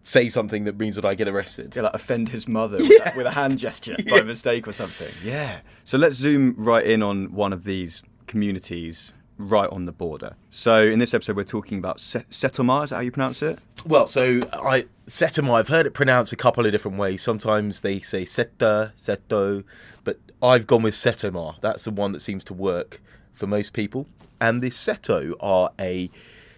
say 0.02 0.28
something 0.30 0.64
that 0.64 0.78
means 0.78 0.96
that 0.96 1.04
I 1.04 1.14
get 1.14 1.28
arrested? 1.28 1.76
Yeah, 1.76 1.82
like 1.82 1.94
offend 1.94 2.30
his 2.30 2.48
mother 2.48 2.76
with, 2.78 2.90
Yeah. 2.90 3.12
a, 3.12 3.16
with 3.16 3.26
a 3.26 3.30
hand 3.32 3.58
gesture 3.58 3.96
by 4.10 4.22
mistake 4.22 4.66
or 4.66 4.72
something. 4.72 5.12
Yeah. 5.22 5.60
So 5.84 5.98
let's 5.98 6.16
zoom 6.16 6.54
right 6.56 6.84
in 6.86 7.02
on 7.02 7.32
one 7.32 7.52
of 7.52 7.64
these 7.64 8.02
communities 8.26 9.12
right 9.38 9.70
on 9.70 9.84
the 9.84 9.92
border. 9.92 10.36
So 10.50 10.82
in 10.82 10.98
this 10.98 11.14
episode, 11.14 11.36
we're 11.36 11.44
talking 11.44 11.78
about 11.78 12.00
Se- 12.00 12.24
Setomaa. 12.30 12.84
Is 12.84 12.90
that 12.90 12.96
how 12.96 13.02
you 13.02 13.12
pronounce 13.12 13.42
it? 13.42 13.58
Well, 13.86 14.06
so 14.06 14.40
I 14.52 14.86
Setomaa, 15.06 15.54
I've 15.54 15.68
heard 15.68 15.86
it 15.86 15.94
pronounced 15.94 16.32
a 16.32 16.36
couple 16.36 16.66
of 16.66 16.72
different 16.72 16.98
ways. 16.98 17.22
Sometimes 17.22 17.80
they 17.80 18.00
say 18.00 18.24
Seta, 18.24 18.92
Seto, 18.96 19.64
but 20.04 20.18
I've 20.42 20.66
gone 20.66 20.82
with 20.82 20.94
Setomaa. 20.94 21.60
That's 21.60 21.84
the 21.84 21.90
one 21.90 22.12
that 22.12 22.20
seems 22.20 22.44
to 22.44 22.54
work 22.54 23.00
for 23.32 23.46
most 23.46 23.72
people. 23.72 24.06
And 24.40 24.62
the 24.62 24.70
Seto 24.70 25.34
are 25.40 25.70
a 25.80 26.10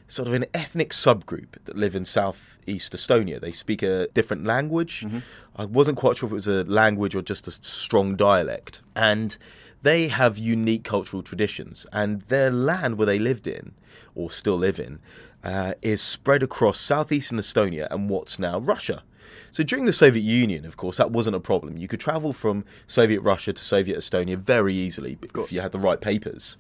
sort 0.08 0.26
of 0.26 0.34
an 0.34 0.44
ethnic 0.52 0.90
subgroup 0.90 1.52
that 1.64 1.76
live 1.76 1.94
in 1.94 2.04
southeast 2.04 2.92
Estonia. 2.92 3.40
They 3.40 3.52
speak 3.52 3.82
a 3.82 4.08
different 4.08 4.44
language. 4.44 5.02
Mm-hmm. 5.02 5.18
I 5.56 5.64
wasn't 5.66 5.96
quite 5.96 6.16
sure 6.16 6.26
if 6.26 6.32
it 6.32 6.34
was 6.34 6.48
a 6.48 6.64
language 6.64 7.14
or 7.14 7.22
just 7.22 7.46
a 7.46 7.50
strong 7.50 8.16
dialect. 8.16 8.82
And 8.96 9.36
they 9.82 10.08
have 10.08 10.38
unique 10.38 10.84
cultural 10.84 11.22
traditions, 11.22 11.86
and 11.92 12.22
their 12.22 12.50
land 12.50 12.98
where 12.98 13.06
they 13.06 13.18
lived 13.18 13.46
in, 13.46 13.72
or 14.14 14.30
still 14.30 14.56
live 14.56 14.78
in, 14.78 14.98
uh, 15.42 15.74
is 15.82 16.02
spread 16.02 16.42
across 16.42 16.78
southeastern 16.78 17.38
Estonia 17.38 17.88
and 17.90 18.10
what's 18.10 18.38
now 18.38 18.58
Russia. 18.58 19.02
So 19.52 19.62
during 19.62 19.84
the 19.84 19.92
Soviet 19.92 20.22
Union, 20.22 20.64
of 20.64 20.76
course, 20.76 20.96
that 20.98 21.10
wasn't 21.10 21.36
a 21.36 21.40
problem. 21.40 21.76
You 21.76 21.88
could 21.88 22.00
travel 22.00 22.32
from 22.32 22.64
Soviet 22.86 23.20
Russia 23.20 23.52
to 23.52 23.62
Soviet 23.62 23.98
Estonia 23.98 24.36
very 24.36 24.74
easily 24.74 25.18
if 25.34 25.52
you 25.52 25.60
had 25.60 25.72
the 25.72 25.78
right 25.78 26.00
papers. 26.00 26.56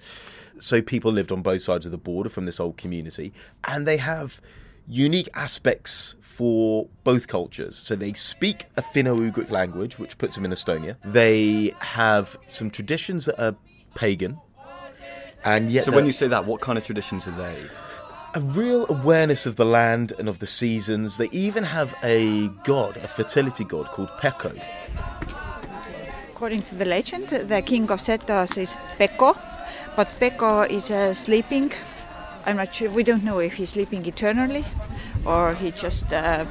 So 0.58 0.82
people 0.82 1.12
lived 1.12 1.32
on 1.32 1.42
both 1.42 1.62
sides 1.62 1.86
of 1.86 1.92
the 1.92 1.98
border 1.98 2.30
from 2.30 2.46
this 2.46 2.60
old 2.60 2.76
community, 2.76 3.32
and 3.64 3.86
they 3.86 3.96
have 3.98 4.40
unique 4.88 5.28
aspects 5.34 6.16
for 6.20 6.88
both 7.04 7.28
cultures. 7.28 7.76
So 7.76 7.94
they 7.94 8.12
speak 8.14 8.66
a 8.76 8.82
Finno-Ugric 8.82 9.50
language, 9.50 9.98
which 9.98 10.16
puts 10.18 10.34
them 10.36 10.44
in 10.44 10.50
Estonia. 10.50 10.96
They 11.04 11.74
have 11.80 12.36
some 12.46 12.70
traditions 12.70 13.26
that 13.26 13.38
are 13.42 13.56
pagan, 13.94 14.40
and 15.44 15.70
yet 15.70 15.84
So 15.84 15.92
when 15.92 16.06
you 16.06 16.12
say 16.12 16.28
that, 16.28 16.46
what 16.46 16.60
kind 16.60 16.78
of 16.78 16.84
traditions 16.84 17.26
are 17.28 17.32
they? 17.32 17.56
a 18.34 18.40
real 18.40 18.86
awareness 18.88 19.44
of 19.44 19.56
the 19.56 19.64
land 19.64 20.12
and 20.18 20.28
of 20.28 20.38
the 20.38 20.46
seasons. 20.46 21.16
They 21.16 21.28
even 21.32 21.64
have 21.64 21.94
a 22.02 22.48
god, 22.64 22.96
a 22.98 23.08
fertility 23.08 23.64
god 23.64 23.86
called 23.86 24.10
Peko. 24.20 24.52
According 26.30 26.62
to 26.62 26.74
the 26.76 26.84
legend, 26.84 27.28
the 27.28 27.60
king 27.62 27.90
of 27.90 28.00
Setos 28.00 28.56
is 28.56 28.76
Peko, 28.98 29.36
but 29.96 30.08
Peko 30.20 30.70
is 30.70 30.90
uh, 30.90 31.12
sleeping. 31.12 31.72
I'm 32.46 32.56
not 32.56 32.74
sure. 32.74 32.90
We 32.90 33.02
don't 33.02 33.24
know 33.24 33.38
if 33.38 33.54
he's 33.54 33.70
sleeping 33.70 34.04
eternally, 34.06 34.64
or 35.24 35.54
he 35.54 35.70
just. 35.70 36.12
Uh, 36.12 36.46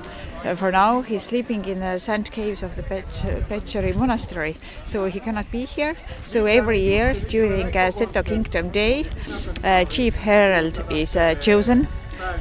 uh, 0.46 0.56
for 0.56 0.72
now, 0.72 1.02
he's 1.02 1.24
sleeping 1.24 1.66
in 1.66 1.82
the 1.82 2.00
sand 2.00 2.32
caves 2.32 2.64
of 2.64 2.78
the 2.78 2.84
Pech- 2.84 3.04
Pecheri 3.50 3.94
monastery, 3.94 4.56
so 4.86 5.06
he 5.06 5.20
cannot 5.20 5.52
be 5.52 5.66
here. 5.66 5.98
So 6.24 6.46
every 6.46 6.80
year 6.80 7.14
during 7.14 7.68
uh, 7.68 7.92
Seto 7.92 8.24
Kingdom 8.24 8.70
Day, 8.70 9.06
uh, 9.66 9.84
Chief 9.86 10.16
Herald 10.16 10.86
is 10.90 11.18
uh, 11.18 11.36
chosen 11.36 11.88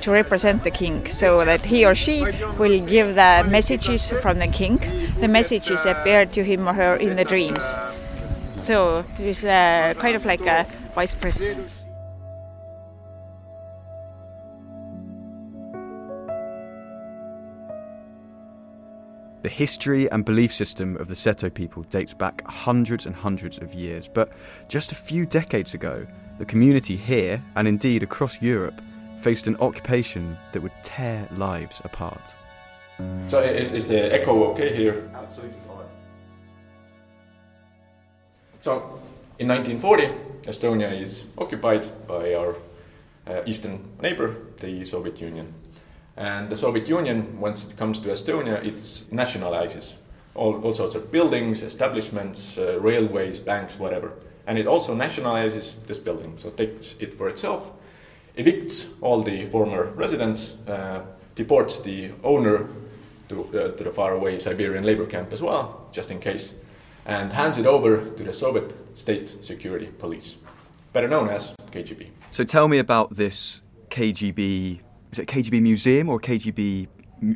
to 0.02 0.12
represent 0.12 0.62
the 0.62 0.70
king, 0.70 1.06
so 1.06 1.44
that 1.44 1.64
he 1.64 1.84
or 1.84 1.94
she 1.96 2.24
will 2.56 2.78
give 2.86 3.16
the 3.16 3.44
messages 3.50 4.10
from 4.22 4.38
the 4.38 4.46
king. 4.46 4.78
The 5.20 5.28
messages 5.28 5.84
appear 5.84 6.24
to 6.26 6.44
him 6.44 6.68
or 6.68 6.74
her 6.74 6.94
in 6.96 7.16
the 7.16 7.24
dreams. 7.24 7.64
So 8.56 9.04
he's 9.16 9.44
uh, 9.44 9.94
kind 9.98 10.14
of 10.14 10.24
like 10.24 10.46
a 10.46 10.66
vice 10.94 11.16
president. 11.16 11.77
The 19.42 19.48
history 19.48 20.10
and 20.10 20.24
belief 20.24 20.52
system 20.52 20.96
of 20.96 21.06
the 21.06 21.14
Seto 21.14 21.52
people 21.52 21.84
dates 21.84 22.12
back 22.12 22.44
hundreds 22.44 23.06
and 23.06 23.14
hundreds 23.14 23.58
of 23.58 23.72
years, 23.72 24.08
but 24.08 24.32
just 24.68 24.90
a 24.90 24.96
few 24.96 25.26
decades 25.26 25.74
ago, 25.74 26.06
the 26.38 26.44
community 26.44 26.96
here, 26.96 27.40
and 27.54 27.68
indeed 27.68 28.02
across 28.02 28.42
Europe, 28.42 28.82
faced 29.20 29.46
an 29.46 29.56
occupation 29.56 30.36
that 30.52 30.60
would 30.60 30.72
tear 30.82 31.28
lives 31.36 31.80
apart. 31.84 32.34
So 33.28 33.40
is, 33.40 33.70
is 33.72 33.86
the 33.86 34.12
echo 34.12 34.44
okay 34.52 34.74
here? 34.74 35.08
Absolutely 35.14 35.60
fine. 35.68 35.86
So 38.58 39.00
in 39.38 39.46
1940, 39.46 40.50
Estonia 40.50 41.00
is 41.00 41.26
occupied 41.36 41.86
by 42.08 42.34
our 42.34 42.56
uh, 43.28 43.42
eastern 43.46 43.84
neighbor, 44.02 44.34
the 44.58 44.84
Soviet 44.84 45.20
Union. 45.20 45.54
And 46.18 46.50
the 46.50 46.56
Soviet 46.56 46.88
Union, 46.88 47.40
once 47.40 47.64
it 47.64 47.76
comes 47.76 48.00
to 48.00 48.08
Estonia, 48.08 48.64
it 48.64 48.80
nationalizes 49.12 49.92
all, 50.34 50.60
all 50.64 50.74
sorts 50.74 50.96
of 50.96 51.12
buildings, 51.12 51.62
establishments, 51.62 52.58
uh, 52.58 52.80
railways, 52.80 53.38
banks, 53.38 53.78
whatever. 53.78 54.12
And 54.44 54.58
it 54.58 54.66
also 54.66 54.96
nationalizes 54.96 55.74
this 55.86 55.98
building, 55.98 56.34
so 56.36 56.50
takes 56.50 56.96
it 56.98 57.14
for 57.14 57.28
itself, 57.28 57.70
evicts 58.36 58.94
all 59.00 59.22
the 59.22 59.46
former 59.46 59.92
residents, 59.94 60.56
uh, 60.66 61.02
deports 61.36 61.78
the 61.80 62.10
owner 62.24 62.66
to, 63.28 63.44
uh, 63.44 63.76
to 63.76 63.84
the 63.84 63.92
faraway 63.92 64.40
Siberian 64.40 64.82
labor 64.82 65.06
camp 65.06 65.32
as 65.32 65.40
well, 65.40 65.88
just 65.92 66.10
in 66.10 66.18
case, 66.18 66.52
and 67.06 67.32
hands 67.32 67.58
it 67.58 67.66
over 67.66 67.98
to 67.98 68.24
the 68.24 68.32
Soviet 68.32 68.74
State 68.98 69.44
Security 69.44 69.86
Police, 69.86 70.36
better 70.92 71.06
known 71.06 71.28
as 71.28 71.52
KGB. 71.70 72.08
So 72.32 72.42
tell 72.42 72.66
me 72.66 72.78
about 72.78 73.14
this 73.14 73.62
KGB. 73.90 74.80
Is 75.12 75.18
it 75.18 75.26
KGB 75.28 75.62
museum 75.62 76.08
or 76.08 76.18
KGB 76.18 76.88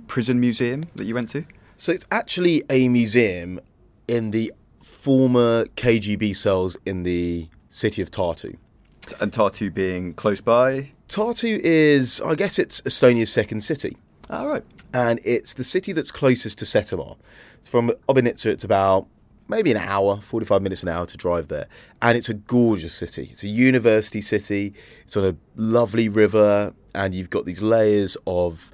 prison 0.07 0.38
museum 0.41 0.85
that 0.95 1.05
you 1.05 1.14
went 1.14 1.29
to? 1.31 1.45
So 1.76 1.93
it's 1.93 2.07
actually 2.11 2.62
a 2.71 2.88
museum 2.88 3.61
in 4.07 4.31
the 4.31 4.52
former 4.83 5.64
KGB 5.76 6.37
cells 6.37 6.76
in 6.87 7.02
the 7.02 7.49
city 7.69 8.02
of 8.02 8.11
Tartu. 8.11 8.57
And 9.21 9.33
Tartu 9.33 9.73
being 9.73 10.14
close 10.14 10.41
by. 10.41 10.93
Tartu 11.09 11.59
is, 11.59 12.21
I 12.21 12.35
guess, 12.35 12.59
it's 12.59 12.81
Estonia's 12.83 13.33
second 13.33 13.62
city. 13.62 13.97
All 14.31 14.47
right. 14.49 14.64
And 14.95 15.21
it's 15.25 15.55
the 15.55 15.64
city 15.64 15.93
that's 15.93 16.11
closest 16.11 16.59
to 16.61 16.64
Setomaa. 16.64 17.17
From 17.62 17.93
Obinitsa, 18.09 18.47
it's 18.47 18.64
about 18.64 19.07
maybe 19.53 19.71
an 19.71 19.77
hour, 19.77 20.21
45 20.21 20.63
minutes 20.63 20.83
an 20.83 20.89
hour 20.89 21.07
to 21.07 21.17
drive 21.17 21.49
there. 21.49 21.67
And 22.01 22.17
it's 22.17 22.29
a 22.29 22.35
gorgeous 22.35 22.95
city. 22.95 23.29
It's 23.33 23.45
a 23.45 23.49
university 23.49 24.23
city. 24.23 24.73
It's 25.05 25.17
on 25.17 25.25
a 25.25 25.37
lovely 25.55 26.09
river, 26.09 26.75
and 26.95 27.15
you've 27.15 27.31
got 27.31 27.45
these 27.45 27.61
layers 27.61 28.17
of 28.27 28.73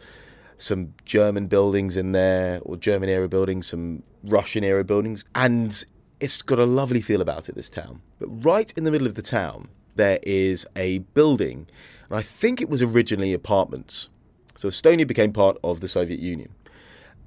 some 0.57 0.95
German 1.05 1.49
buildings 1.49 1.97
in 1.97 2.13
there, 2.13 2.61
or 2.63 2.77
German 2.77 3.09
era 3.09 3.29
buildings, 3.29 3.67
some 3.67 4.03
Russian 4.23 4.63
era 4.65 4.85
buildings. 4.85 5.25
And 5.35 5.85
it's 6.21 6.43
got 6.43 6.59
a 6.59 6.65
lovely 6.65 7.01
feel 7.01 7.21
about 7.21 7.49
it, 7.49 7.55
this 7.57 7.69
town. 7.69 8.01
But 8.21 8.29
right 8.45 8.73
in 8.77 8.85
the 8.85 8.91
middle 8.91 9.07
of 9.07 9.15
the 9.15 9.23
town, 9.23 9.69
there 9.97 10.21
is 10.23 10.65
a 10.77 10.99
building, 10.99 11.67
and 12.09 12.19
I 12.19 12.23
think 12.23 12.61
it 12.61 12.69
was 12.69 12.83
originally 12.83 13.35
apartments. 13.35 14.09
So 14.55 14.69
Estonia 14.69 15.07
became 15.07 15.33
part 15.33 15.59
of 15.63 15.81
the 15.81 15.89
Soviet 15.89 16.21
Union. 16.21 16.51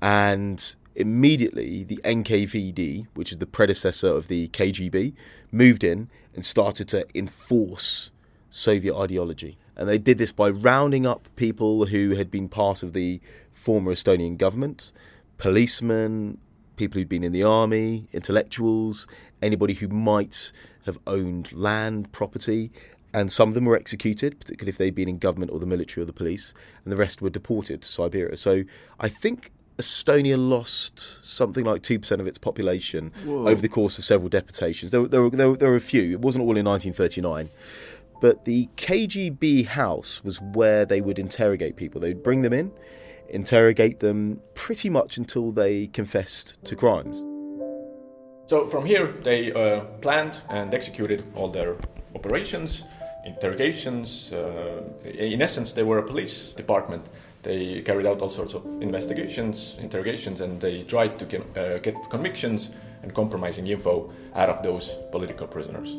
And 0.01 0.75
immediately 0.95 1.83
the 1.83 1.99
NKVD, 2.03 3.07
which 3.13 3.31
is 3.31 3.37
the 3.37 3.45
predecessor 3.45 4.09
of 4.09 4.27
the 4.27 4.49
KGB, 4.49 5.13
moved 5.51 5.83
in 5.83 6.09
and 6.33 6.45
started 6.45 6.87
to 6.89 7.05
enforce 7.15 8.11
Soviet 8.49 8.95
ideology. 8.95 9.57
And 9.75 9.87
they 9.87 9.97
did 9.97 10.17
this 10.17 10.31
by 10.31 10.49
rounding 10.49 11.05
up 11.05 11.27
people 11.35 11.85
who 11.85 12.11
had 12.11 12.29
been 12.29 12.49
part 12.49 12.83
of 12.83 12.93
the 12.93 13.19
former 13.51 13.93
Estonian 13.93 14.37
government, 14.37 14.91
policemen, 15.37 16.37
people 16.75 16.99
who'd 16.99 17.09
been 17.09 17.23
in 17.23 17.31
the 17.31 17.43
army, 17.43 18.07
intellectuals, 18.11 19.07
anybody 19.41 19.73
who 19.75 19.87
might 19.87 20.51
have 20.85 20.99
owned 21.07 21.51
land, 21.53 22.11
property, 22.11 22.71
and 23.13 23.31
some 23.31 23.49
of 23.49 23.55
them 23.55 23.65
were 23.65 23.75
executed, 23.75 24.39
particularly 24.39 24.69
if 24.69 24.77
they'd 24.77 24.95
been 24.95 25.09
in 25.09 25.17
government 25.17 25.51
or 25.51 25.59
the 25.59 25.65
military 25.65 26.01
or 26.01 26.05
the 26.05 26.13
police, 26.13 26.53
and 26.83 26.91
the 26.91 26.97
rest 26.97 27.21
were 27.21 27.29
deported 27.29 27.81
to 27.81 27.89
Siberia. 27.89 28.37
So 28.37 28.63
I 28.99 29.09
think 29.09 29.51
Estonia 29.81 30.37
lost 30.37 31.25
something 31.25 31.65
like 31.65 31.81
2% 31.81 32.19
of 32.19 32.27
its 32.27 32.37
population 32.37 33.11
Whoa. 33.25 33.47
over 33.47 33.61
the 33.61 33.69
course 33.69 33.97
of 33.99 34.05
several 34.05 34.29
deportations. 34.29 34.91
There, 34.91 35.07
there, 35.07 35.23
were- 35.23 35.29
there, 35.29 35.49
were- 35.49 35.57
there 35.57 35.69
were 35.69 35.75
a 35.75 35.81
few, 35.81 36.11
it 36.11 36.19
wasn't 36.21 36.43
all 36.43 36.55
in 36.57 36.65
1939. 36.65 37.49
But 38.21 38.45
the 38.45 38.69
KGB 38.77 39.65
house 39.65 40.23
was 40.23 40.39
where 40.39 40.85
they 40.85 41.01
would 41.01 41.17
interrogate 41.17 41.75
people. 41.75 41.99
They 41.99 42.09
would 42.13 42.23
bring 42.23 42.43
them 42.43 42.53
in, 42.53 42.71
interrogate 43.29 43.99
them 43.99 44.39
pretty 44.53 44.89
much 44.89 45.17
until 45.17 45.51
they 45.51 45.87
confessed 45.87 46.63
to 46.65 46.75
crimes. 46.75 47.23
So 48.47 48.67
from 48.67 48.85
here, 48.85 49.07
they 49.23 49.51
uh, 49.51 49.85
planned 50.01 50.41
and 50.49 50.73
executed 50.73 51.23
all 51.35 51.47
their 51.47 51.77
operations, 52.13 52.83
interrogations. 53.25 54.31
Uh, 54.33 54.83
in 55.03 55.41
essence, 55.41 55.71
they 55.73 55.83
were 55.83 55.97
a 55.97 56.03
police 56.03 56.49
department. 56.51 57.05
They 57.43 57.81
carried 57.81 58.05
out 58.05 58.21
all 58.21 58.29
sorts 58.29 58.53
of 58.53 58.65
investigations, 58.81 59.75
interrogations, 59.79 60.41
and 60.41 60.61
they 60.61 60.83
tried 60.83 61.17
to 61.19 61.25
com- 61.25 61.45
uh, 61.55 61.77
get 61.79 61.95
convictions 62.09 62.69
and 63.01 63.13
compromising 63.15 63.65
info 63.67 64.11
out 64.35 64.49
of 64.49 64.61
those 64.63 64.91
political 65.11 65.47
prisoners. 65.47 65.89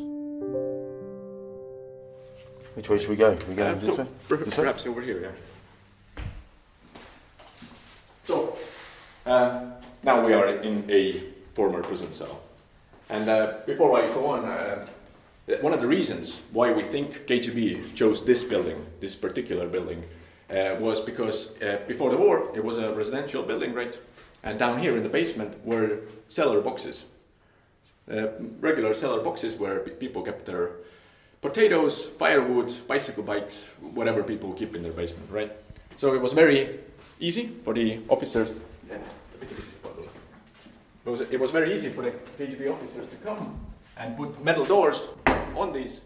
Which 2.75 2.89
way 2.89 2.97
should 2.97 3.09
we 3.09 3.17
go? 3.17 3.37
we 3.49 3.55
go 3.55 3.65
Uh, 3.67 3.73
this 3.75 3.95
so 3.95 4.03
way? 4.03 4.09
per- 4.29 4.37
This 4.37 4.57
way? 4.57 4.63
perhaps 4.63 4.87
over 4.87 5.01
here, 5.01 5.19
yeah. 5.21 6.23
So, 8.25 8.55
uh, 9.25 9.65
now 10.03 10.25
we 10.25 10.33
are 10.33 10.47
in 10.47 10.89
a 10.89 11.21
former 11.53 11.83
prison 11.83 12.11
cell. 12.13 12.39
And 13.09 13.27
uh, 13.27 13.57
before 13.65 13.99
I 13.99 14.07
go 14.13 14.27
on, 14.27 14.45
uh, 14.45 14.87
one 15.61 15.73
of 15.73 15.81
the 15.81 15.87
reasons 15.87 16.39
why 16.53 16.71
we 16.71 16.83
think 16.83 17.27
KGB 17.27 17.93
chose 17.95 18.23
this 18.23 18.43
building, 18.45 18.85
this 19.01 19.13
particular 19.13 19.67
building, 19.67 20.03
uh, 20.53 20.75
was 20.79 21.01
because 21.01 21.59
uh, 21.61 21.79
before 21.87 22.11
the 22.11 22.17
war 22.17 22.51
it 22.55 22.63
was 22.63 22.77
a 22.77 22.93
residential 22.93 23.43
building, 23.43 23.73
right? 23.73 23.99
And 24.43 24.59
down 24.59 24.79
here 24.79 24.95
in 24.95 25.03
the 25.03 25.09
basement 25.09 25.65
were 25.65 26.01
cellar 26.27 26.61
boxes, 26.61 27.05
uh, 28.11 28.27
regular 28.59 28.93
cellar 28.93 29.21
boxes 29.23 29.55
where 29.55 29.79
pe- 29.79 29.91
people 29.91 30.21
kept 30.21 30.45
their 30.45 30.71
potatoes, 31.41 32.03
firewood, 32.19 32.71
bicycle 32.87 33.23
bikes, 33.23 33.69
whatever 33.81 34.23
people 34.23 34.53
keep 34.53 34.75
in 34.75 34.83
their 34.83 34.91
basement, 34.91 35.29
right? 35.31 35.51
So 35.97 36.13
it 36.13 36.21
was 36.21 36.33
very 36.33 36.79
easy 37.19 37.47
for 37.63 37.73
the 37.73 37.99
officers. 38.09 38.49
It 41.05 41.09
was, 41.09 41.21
it 41.21 41.39
was 41.39 41.51
very 41.51 41.73
easy 41.75 41.89
for 41.89 42.01
the 42.01 42.11
KGB 42.37 42.71
officers 42.71 43.09
to 43.09 43.15
come 43.17 43.59
and 43.97 44.15
put 44.15 44.43
metal 44.43 44.65
doors 44.65 45.03
on 45.55 45.73
these 45.73 46.01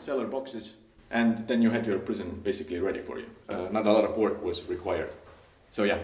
cellar 0.00 0.26
boxes, 0.26 0.74
and 1.10 1.46
then 1.48 1.62
you 1.62 1.70
had 1.70 1.86
your 1.86 1.98
prison 1.98 2.40
basically 2.44 2.78
ready 2.78 3.00
for 3.00 3.18
you. 3.18 3.26
Uh, 3.48 3.68
not 3.70 3.86
a 3.86 3.92
lot 3.92 4.04
of 4.04 4.16
work 4.16 4.42
was 4.42 4.62
required. 4.68 5.10
So 5.70 5.84
yeah, 5.84 5.98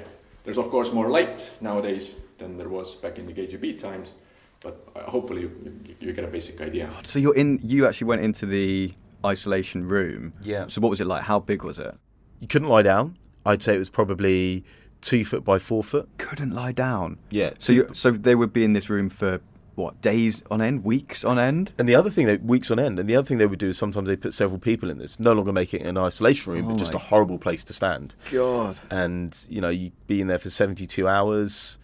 there's 0.44 0.58
of 0.58 0.70
course 0.70 0.92
more 0.92 1.08
light 1.08 1.50
nowadays 1.60 2.14
than 2.38 2.56
there 2.58 2.68
was 2.68 2.96
back 2.96 3.18
in 3.18 3.26
the 3.26 3.32
KGB 3.32 3.78
times, 3.78 4.14
but 4.60 4.86
uh, 4.94 5.02
hopefully 5.10 5.42
you, 5.42 5.80
you, 5.84 5.96
you 6.00 6.12
get 6.12 6.24
a 6.24 6.28
basic 6.28 6.60
idea. 6.60 6.90
So 7.04 7.18
you're 7.18 7.36
in. 7.36 7.60
You 7.62 7.86
actually 7.86 8.08
went 8.08 8.22
into 8.22 8.46
the 8.46 8.92
isolation 9.24 9.88
room. 9.88 10.32
Yeah. 10.42 10.66
So 10.68 10.80
what 10.80 10.90
was 10.90 11.00
it 11.00 11.06
like? 11.06 11.24
How 11.24 11.40
big 11.40 11.62
was 11.62 11.78
it? 11.78 11.94
You 12.40 12.48
couldn't 12.48 12.68
lie 12.68 12.82
down. 12.82 13.16
I'd 13.44 13.62
say 13.62 13.74
it 13.74 13.78
was 13.78 13.90
probably 13.90 14.64
two 15.00 15.24
foot 15.24 15.44
by 15.44 15.58
four 15.58 15.84
foot. 15.84 16.08
Couldn't 16.18 16.50
lie 16.50 16.72
down. 16.72 17.18
Yeah. 17.30 17.54
So 17.58 17.72
you. 17.72 17.88
So 17.92 18.10
they 18.10 18.34
would 18.34 18.52
be 18.52 18.64
in 18.64 18.72
this 18.72 18.90
room 18.90 19.08
for 19.08 19.40
what 19.76 20.00
days 20.00 20.42
on 20.50 20.60
end, 20.60 20.82
weeks 20.82 21.24
on 21.24 21.38
end. 21.38 21.72
And 21.78 21.88
the 21.88 21.94
other 21.94 22.10
thing, 22.10 22.26
they, 22.26 22.38
weeks 22.38 22.70
on 22.70 22.78
end, 22.78 22.98
and 22.98 23.08
the 23.08 23.14
other 23.14 23.26
thing 23.26 23.38
they 23.38 23.46
would 23.46 23.58
do 23.58 23.68
is 23.68 23.78
sometimes 23.78 24.08
they 24.08 24.16
put 24.16 24.34
several 24.34 24.58
people 24.58 24.90
in 24.90 24.98
this, 24.98 25.20
no 25.20 25.32
longer 25.32 25.52
making 25.52 25.82
it 25.82 25.86
an 25.86 25.98
isolation 25.98 26.52
room, 26.52 26.64
Oh 26.64 26.68
but 26.70 26.78
just 26.78 26.94
oh 26.94 26.96
a 26.96 27.00
horrible 27.00 27.38
place 27.38 27.62
to 27.64 27.72
stand. 27.72 28.14
God. 28.32 28.80
And, 28.90 29.38
you 29.48 29.60
know, 29.60 29.68
you'd 29.68 29.92
be 30.06 30.20
in 30.20 30.26
there 30.26 30.38
for 30.38 30.50
72 30.50 31.06
hours, 31.06 31.78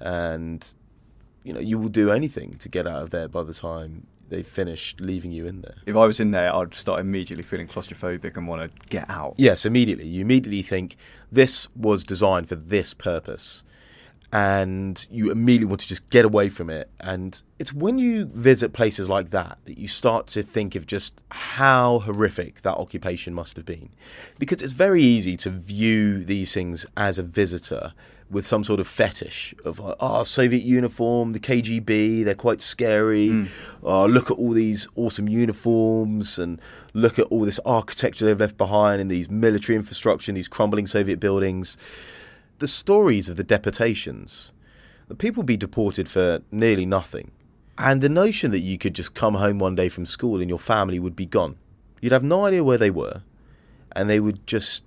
and, 0.00 0.66
you 1.44 1.52
know, 1.52 1.60
you 1.60 1.78
will 1.78 1.88
do 1.88 2.10
anything 2.10 2.56
to 2.58 2.68
get 2.68 2.86
out 2.86 3.02
of 3.02 3.10
there 3.10 3.28
by 3.28 3.44
the 3.44 3.54
time 3.54 4.06
they 4.28 4.42
finished 4.42 5.00
leaving 5.00 5.30
you 5.30 5.46
in 5.46 5.60
there. 5.60 5.76
If 5.86 5.94
I 5.94 6.04
was 6.04 6.18
in 6.18 6.32
there, 6.32 6.52
I'd 6.52 6.74
start 6.74 6.98
immediately 6.98 7.44
feeling 7.44 7.68
claustrophobic 7.68 8.36
and 8.36 8.48
want 8.48 8.62
to 8.62 8.88
get 8.88 9.08
out. 9.08 9.34
Yes, 9.36 9.64
immediately. 9.64 10.08
You 10.08 10.22
immediately 10.22 10.62
think 10.62 10.96
this 11.30 11.68
was 11.76 12.02
designed 12.02 12.48
for 12.48 12.56
this 12.56 12.92
purpose. 12.92 13.62
And 14.32 15.06
you 15.10 15.30
immediately 15.30 15.66
want 15.66 15.80
to 15.82 15.88
just 15.88 16.10
get 16.10 16.24
away 16.24 16.48
from 16.48 16.68
it. 16.68 16.90
And 16.98 17.40
it's 17.58 17.72
when 17.72 17.98
you 17.98 18.26
visit 18.26 18.72
places 18.72 19.08
like 19.08 19.30
that 19.30 19.60
that 19.66 19.78
you 19.78 19.86
start 19.86 20.26
to 20.28 20.42
think 20.42 20.74
of 20.74 20.86
just 20.86 21.22
how 21.30 22.00
horrific 22.00 22.62
that 22.62 22.76
occupation 22.76 23.34
must 23.34 23.56
have 23.56 23.64
been. 23.64 23.90
Because 24.38 24.62
it's 24.62 24.72
very 24.72 25.02
easy 25.02 25.36
to 25.38 25.50
view 25.50 26.24
these 26.24 26.52
things 26.52 26.84
as 26.96 27.18
a 27.18 27.22
visitor 27.22 27.92
with 28.28 28.46
some 28.46 28.64
sort 28.64 28.80
of 28.80 28.88
fetish 28.88 29.54
of 29.64 29.78
like, 29.78 29.94
oh, 30.00 30.24
Soviet 30.24 30.64
uniform, 30.64 31.32
the 31.32 31.40
KGB, 31.40 32.24
they're 32.24 32.34
quite 32.34 32.60
scary. 32.60 33.28
Mm. 33.28 33.48
Oh, 33.82 34.06
look 34.06 34.30
at 34.30 34.36
all 34.36 34.50
these 34.50 34.88
awesome 34.96 35.28
uniforms 35.28 36.38
and 36.38 36.60
look 36.92 37.18
at 37.18 37.26
all 37.26 37.44
this 37.44 37.60
architecture 37.64 38.24
they've 38.24 38.40
left 38.40 38.56
behind 38.56 39.00
and 39.00 39.10
these 39.10 39.30
military 39.30 39.76
infrastructure 39.76 40.30
and 40.30 40.36
these 40.36 40.48
crumbling 40.48 40.86
Soviet 40.86 41.20
buildings. 41.20 41.78
The 42.58 42.68
stories 42.68 43.28
of 43.28 43.36
the 43.36 43.44
deportations, 43.44 44.52
the 45.08 45.14
people 45.14 45.42
be 45.42 45.56
deported 45.56 46.08
for 46.08 46.40
nearly 46.50 46.86
nothing. 46.86 47.32
And 47.78 48.00
the 48.00 48.08
notion 48.08 48.50
that 48.52 48.60
you 48.60 48.78
could 48.78 48.94
just 48.94 49.14
come 49.14 49.34
home 49.34 49.58
one 49.58 49.74
day 49.74 49.90
from 49.90 50.06
school 50.06 50.40
and 50.40 50.48
your 50.48 50.58
family 50.58 50.98
would 50.98 51.14
be 51.14 51.26
gone. 51.26 51.56
You'd 52.00 52.12
have 52.12 52.24
no 52.24 52.46
idea 52.46 52.64
where 52.64 52.78
they 52.78 52.90
were 52.90 53.22
and 53.92 54.08
they 54.08 54.20
would 54.20 54.46
just 54.46 54.84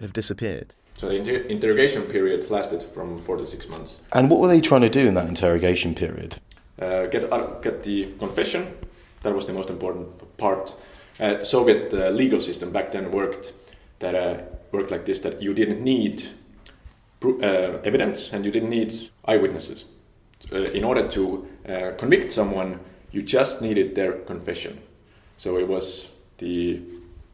have 0.00 0.12
disappeared. 0.12 0.74
So 0.94 1.08
the 1.08 1.16
inter- 1.16 1.46
interrogation 1.48 2.02
period 2.02 2.50
lasted 2.50 2.82
from 2.82 3.18
four 3.18 3.36
to 3.36 3.46
six 3.46 3.68
months. 3.68 3.98
And 4.12 4.30
what 4.30 4.40
were 4.40 4.48
they 4.48 4.60
trying 4.60 4.82
to 4.82 4.88
do 4.88 5.06
in 5.06 5.14
that 5.14 5.28
interrogation 5.28 5.94
period? 5.94 6.36
Uh, 6.80 7.06
get 7.06 7.32
uh, 7.32 7.58
get 7.60 7.82
the 7.82 8.12
confession. 8.18 8.74
That 9.22 9.34
was 9.34 9.46
the 9.46 9.52
most 9.52 9.70
important 9.70 10.36
part. 10.36 10.74
Uh, 11.20 11.44
Soviet 11.44 11.92
uh, 11.92 12.10
legal 12.10 12.40
system 12.40 12.72
back 12.72 12.92
then 12.92 13.10
worked 13.10 13.52
that 13.98 14.14
uh, 14.14 14.42
worked 14.70 14.90
like 14.90 15.04
this: 15.04 15.20
that 15.20 15.42
you 15.42 15.52
didn't 15.54 15.82
need 15.82 16.22
pro- 16.22 16.41
Uh, 17.24 17.80
evidence 17.84 18.32
and 18.32 18.44
you 18.44 18.50
didn't 18.50 18.70
need 18.70 18.92
eyewitnesses. 19.24 19.84
Uh, 20.50 20.56
in 20.56 20.82
order 20.82 21.06
to 21.08 21.46
uh, 21.68 21.92
convict 21.96 22.32
someone, 22.32 22.80
you 23.12 23.22
just 23.22 23.62
needed 23.62 23.94
their 23.94 24.12
confession. 24.12 24.80
So 25.38 25.56
it 25.56 25.68
was 25.68 26.08
the 26.38 26.80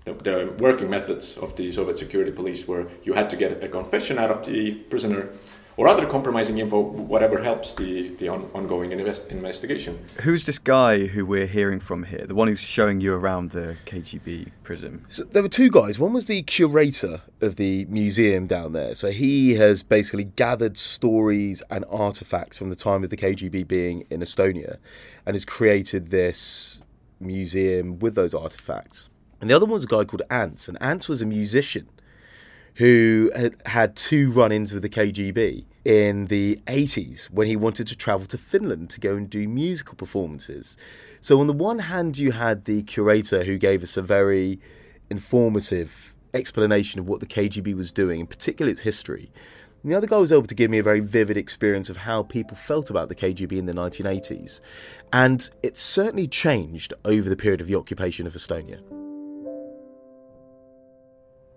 the, 0.04 0.54
working 0.58 0.90
methods 0.90 1.36
of 1.36 1.56
the 1.56 1.70
Soviet 1.72 1.98
security 1.98 2.32
police 2.32 2.66
were 2.66 2.86
you 3.02 3.14
had 3.14 3.30
to 3.30 3.36
get 3.36 3.62
a 3.62 3.68
confession 3.68 4.18
out 4.18 4.30
of 4.30 4.44
the 4.46 4.72
prisoner 4.90 5.30
or 5.78 5.86
other 5.86 6.04
compromising 6.06 6.58
info, 6.58 6.80
whatever 6.80 7.40
helps 7.40 7.72
the, 7.74 8.08
the 8.16 8.28
on, 8.28 8.50
ongoing 8.52 8.90
invest, 8.90 9.28
investigation. 9.28 9.96
Who's 10.22 10.44
this 10.44 10.58
guy 10.58 11.06
who 11.06 11.24
we're 11.24 11.46
hearing 11.46 11.78
from 11.78 12.02
here? 12.02 12.26
The 12.26 12.34
one 12.34 12.48
who's 12.48 12.60
showing 12.60 13.00
you 13.00 13.14
around 13.14 13.52
the 13.52 13.76
KGB 13.86 14.50
prison? 14.64 15.06
So 15.08 15.22
there 15.22 15.40
were 15.40 15.48
two 15.48 15.70
guys. 15.70 15.96
One 15.96 16.12
was 16.12 16.26
the 16.26 16.42
curator 16.42 17.22
of 17.40 17.56
the 17.56 17.84
museum 17.84 18.48
down 18.48 18.72
there. 18.72 18.96
So 18.96 19.10
he 19.10 19.54
has 19.54 19.84
basically 19.84 20.24
gathered 20.24 20.76
stories 20.76 21.62
and 21.70 21.84
artifacts 21.88 22.58
from 22.58 22.70
the 22.70 22.76
time 22.76 23.04
of 23.04 23.10
the 23.10 23.16
KGB 23.16 23.68
being 23.68 24.04
in 24.10 24.20
Estonia 24.20 24.78
and 25.24 25.36
has 25.36 25.44
created 25.44 26.10
this 26.10 26.82
museum 27.20 28.00
with 28.00 28.16
those 28.16 28.34
artifacts. 28.34 29.10
And 29.40 29.48
the 29.48 29.54
other 29.54 29.66
one 29.66 29.74
was 29.74 29.84
a 29.84 29.86
guy 29.86 30.04
called 30.04 30.22
Ants, 30.28 30.66
and 30.66 30.76
Ants 30.80 31.08
was 31.08 31.22
a 31.22 31.26
musician 31.26 31.88
who 32.78 33.28
had 33.66 33.96
two 33.96 34.30
run 34.30 34.52
ins 34.52 34.72
with 34.72 34.82
the 34.82 34.88
KGB 34.88 35.64
in 35.84 36.26
the 36.26 36.60
80s 36.68 37.28
when 37.28 37.48
he 37.48 37.56
wanted 37.56 37.88
to 37.88 37.96
travel 37.96 38.24
to 38.28 38.38
Finland 38.38 38.88
to 38.90 39.00
go 39.00 39.16
and 39.16 39.28
do 39.28 39.48
musical 39.48 39.96
performances. 39.96 40.76
So, 41.20 41.40
on 41.40 41.48
the 41.48 41.52
one 41.52 41.80
hand, 41.80 42.18
you 42.18 42.30
had 42.30 42.66
the 42.66 42.84
curator 42.84 43.42
who 43.42 43.58
gave 43.58 43.82
us 43.82 43.96
a 43.96 44.02
very 44.02 44.60
informative 45.10 46.14
explanation 46.32 47.00
of 47.00 47.08
what 47.08 47.18
the 47.18 47.26
KGB 47.26 47.74
was 47.74 47.90
doing, 47.90 48.20
in 48.20 48.28
particular 48.28 48.70
its 48.70 48.82
history. 48.82 49.32
The 49.82 49.96
other 49.96 50.06
guy 50.06 50.18
was 50.18 50.30
able 50.30 50.46
to 50.46 50.54
give 50.54 50.70
me 50.70 50.78
a 50.78 50.82
very 50.82 51.00
vivid 51.00 51.36
experience 51.36 51.90
of 51.90 51.96
how 51.96 52.22
people 52.22 52.56
felt 52.56 52.90
about 52.90 53.08
the 53.08 53.14
KGB 53.16 53.58
in 53.58 53.66
the 53.66 53.72
1980s. 53.72 54.60
And 55.12 55.50
it 55.64 55.78
certainly 55.78 56.28
changed 56.28 56.94
over 57.04 57.28
the 57.28 57.36
period 57.36 57.60
of 57.60 57.66
the 57.66 57.76
occupation 57.76 58.26
of 58.26 58.34
Estonia. 58.34 58.97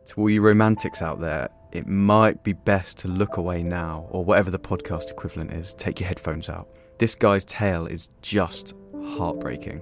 To 0.08 0.22
all 0.22 0.30
you 0.30 0.42
romantics 0.42 1.02
out 1.02 1.20
there, 1.20 1.48
it 1.72 1.88
might 1.88 2.44
be 2.44 2.54
best 2.54 2.98
to 3.00 3.08
look 3.08 3.38
away 3.38 3.64
now, 3.64 4.08
or 4.10 4.26
whatever 4.26 4.52
the 4.52 4.60
podcast 4.60 5.10
equivalent 5.12 5.54
is. 5.54 5.74
Take 5.76 6.00
your 6.00 6.08
headphones 6.08 6.50
out. 6.50 6.68
This 6.98 7.16
guy's 7.16 7.46
tale 7.46 7.86
is 7.88 8.10
just 8.22 8.74
heartbreaking. 9.06 9.82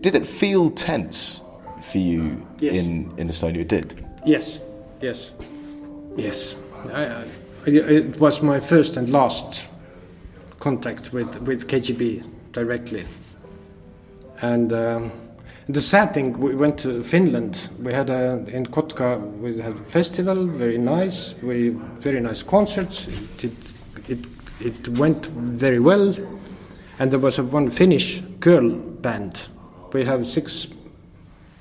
Did 0.00 0.14
it 0.14 0.26
feel 0.26 0.70
tense 0.70 1.42
for 1.82 1.98
you 1.98 2.46
Yes. 2.58 2.74
in, 2.76 3.12
in 3.16 3.28
Estonia? 3.28 3.58
It 3.60 3.68
did. 3.68 4.04
Yes, 4.26 4.60
yes, 5.00 5.32
yes. 6.16 6.56
I, 6.92 7.04
I, 7.06 7.24
it 7.66 8.18
was 8.18 8.42
my 8.42 8.60
first 8.60 8.96
and 8.96 9.08
last 9.08 9.70
contact 10.58 11.12
with, 11.12 11.36
with 11.42 11.68
KGB 11.68 12.24
directly. 12.52 13.04
And 14.42 14.72
um, 14.72 15.12
the 15.68 15.80
sad 15.80 16.12
thing, 16.12 16.38
we 16.38 16.54
went 16.54 16.78
to 16.80 17.02
Finland. 17.02 17.70
We 17.78 17.92
had 17.92 18.10
a, 18.10 18.44
in 18.48 18.66
Kotka, 18.66 19.18
we 19.38 19.58
had 19.58 19.72
a 19.72 19.84
festival, 19.84 20.46
very 20.46 20.78
nice, 20.78 21.32
very, 21.32 21.70
very 21.70 22.20
nice 22.20 22.42
concerts. 22.42 23.08
It, 23.42 23.74
it, 24.08 24.26
it, 24.60 24.88
went 24.88 25.26
very 25.26 25.78
well. 25.78 26.14
And 26.98 27.10
there 27.10 27.18
was 27.18 27.38
a 27.38 27.42
one 27.44 27.70
Finnish 27.70 28.20
girl 28.40 28.70
band. 28.70 29.48
We 29.92 30.04
have 30.04 30.26
six 30.26 30.68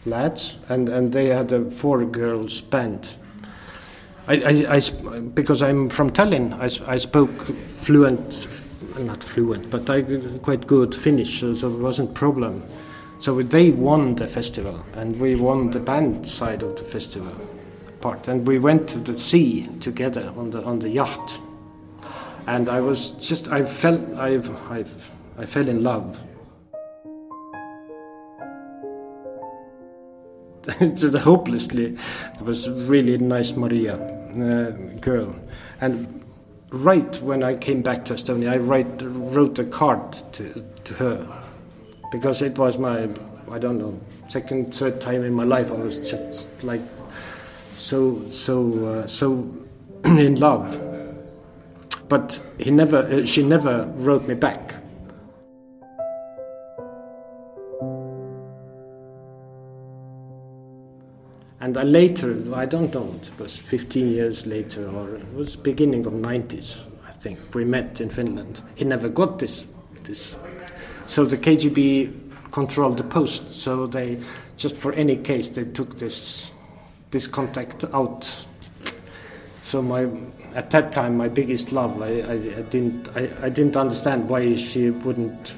lads, 0.05 0.57
and, 0.67 0.89
and 0.89 1.13
they 1.13 1.27
had 1.27 1.51
a 1.53 1.71
four 1.71 2.03
girls 2.03 2.61
band. 2.61 3.15
I, 4.27 4.35
I, 4.35 4.77
I 4.77 5.19
because 5.19 5.61
I'm 5.61 5.89
from 5.89 6.11
Tallinn, 6.11 6.53
I, 6.53 6.93
I 6.93 6.97
spoke 6.97 7.45
fluent, 7.81 8.47
not 8.99 9.23
fluent, 9.23 9.69
but 9.69 9.89
I 9.89 10.01
quite 10.41 10.67
good 10.67 10.95
Finnish, 10.95 11.39
so 11.39 11.51
it 11.51 11.79
wasn't 11.79 12.13
problem. 12.13 12.63
So 13.23 13.41
they 13.41 13.71
won 13.71 14.15
the 14.15 14.27
festival, 14.27 14.86
and 14.95 15.17
we 15.17 15.36
won 15.36 15.71
the 15.71 15.79
band 15.79 16.27
side 16.27 16.62
of 16.62 16.75
the 16.75 16.83
festival 16.83 17.33
part, 18.01 18.27
and 18.27 18.45
we 18.45 18.59
went 18.59 18.89
to 18.89 18.99
the 18.99 19.17
sea 19.17 19.69
together 19.79 20.33
on 20.36 20.49
the 20.49 20.62
on 20.62 20.79
the 20.79 20.89
yacht, 20.89 21.39
and 22.47 22.67
I 22.67 22.81
was 22.81 23.12
just 23.12 23.47
I 23.47 23.63
felt 23.63 24.01
I 24.17 24.41
I 24.69 24.83
I 25.38 25.45
fell 25.45 25.69
in 25.69 25.83
love. 25.83 26.19
to 30.79 31.19
hopelessly. 31.19 31.95
There 32.36 32.43
was 32.45 32.69
really 32.69 33.17
nice 33.19 33.55
Maria 33.55 33.95
uh, 33.95 34.71
girl, 34.99 35.33
and 35.79 36.25
right 36.71 37.21
when 37.21 37.41
I 37.41 37.55
came 37.55 37.83
back 37.83 38.03
to 38.05 38.15
Estonia, 38.15 38.51
I 38.51 38.57
write, 38.57 39.01
wrote 39.01 39.59
a 39.59 39.63
card 39.63 40.12
to 40.33 40.62
to 40.83 40.93
her 40.95 41.42
because 42.13 42.43
it 42.43 42.58
was 42.60 42.78
my 42.78 43.10
I 43.52 43.58
don't 43.58 43.80
know 43.80 43.99
second 44.30 44.73
third 44.73 45.02
time 45.02 45.23
in 45.23 45.34
my 45.34 45.43
life 45.43 45.71
I 45.71 45.82
was 45.88 45.97
just 45.97 46.47
like 46.63 46.82
so 47.73 48.21
so 48.30 48.86
uh, 48.86 49.08
so 49.08 49.52
in 50.06 50.36
love. 50.39 50.80
But 52.08 52.39
he 52.60 52.69
never 52.69 52.99
uh, 52.99 53.26
she 53.26 53.41
never 53.41 53.91
wrote 53.97 54.28
me 54.28 54.36
back. 54.36 54.76
And 61.60 61.78
I 61.78 61.84
later, 61.84 62.36
I 62.54 62.65
don't 62.65 62.93
know, 62.93 63.15
it 63.21 63.39
was 63.39 63.56
15 63.56 64.10
years 64.10 64.45
later, 64.45 64.86
or 64.89 65.15
it 65.15 65.34
was 65.34 65.56
beginning 65.56 66.06
of 66.06 66.12
90s, 66.12 66.84
I 67.08 67.13
think. 67.13 67.56
We 67.56 67.63
met 67.63 68.02
in 68.02 68.10
Finland. 68.10 68.62
He 68.76 68.84
never 68.84 69.08
got 69.08 69.39
this. 69.39 69.65
this. 70.04 70.36
So 71.07 71.25
the 71.25 71.37
KGB 71.37 72.51
controlled 72.51 72.97
the 72.97 73.03
post. 73.03 73.51
So 73.51 73.87
they, 73.87 74.19
just 74.57 74.75
for 74.75 74.93
any 74.93 75.17
case, 75.17 75.49
they 75.49 75.65
took 75.65 75.97
this 75.97 76.53
this 77.13 77.27
contact 77.27 77.85
out. 77.93 78.45
So 79.61 79.81
my, 79.81 80.09
at 80.55 80.69
that 80.71 80.91
time, 80.91 81.15
my 81.15 81.29
biggest 81.29 81.71
love, 81.71 82.01
I, 82.01 82.21
I, 82.21 82.33
I 82.33 82.61
didn't, 82.63 83.07
I, 83.15 83.29
I 83.43 83.49
didn't 83.49 83.77
understand 83.77 84.27
why 84.27 84.55
she 84.55 84.89
wouldn't 84.89 85.55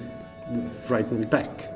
write 0.89 1.11
me 1.11 1.25
back. 1.25 1.71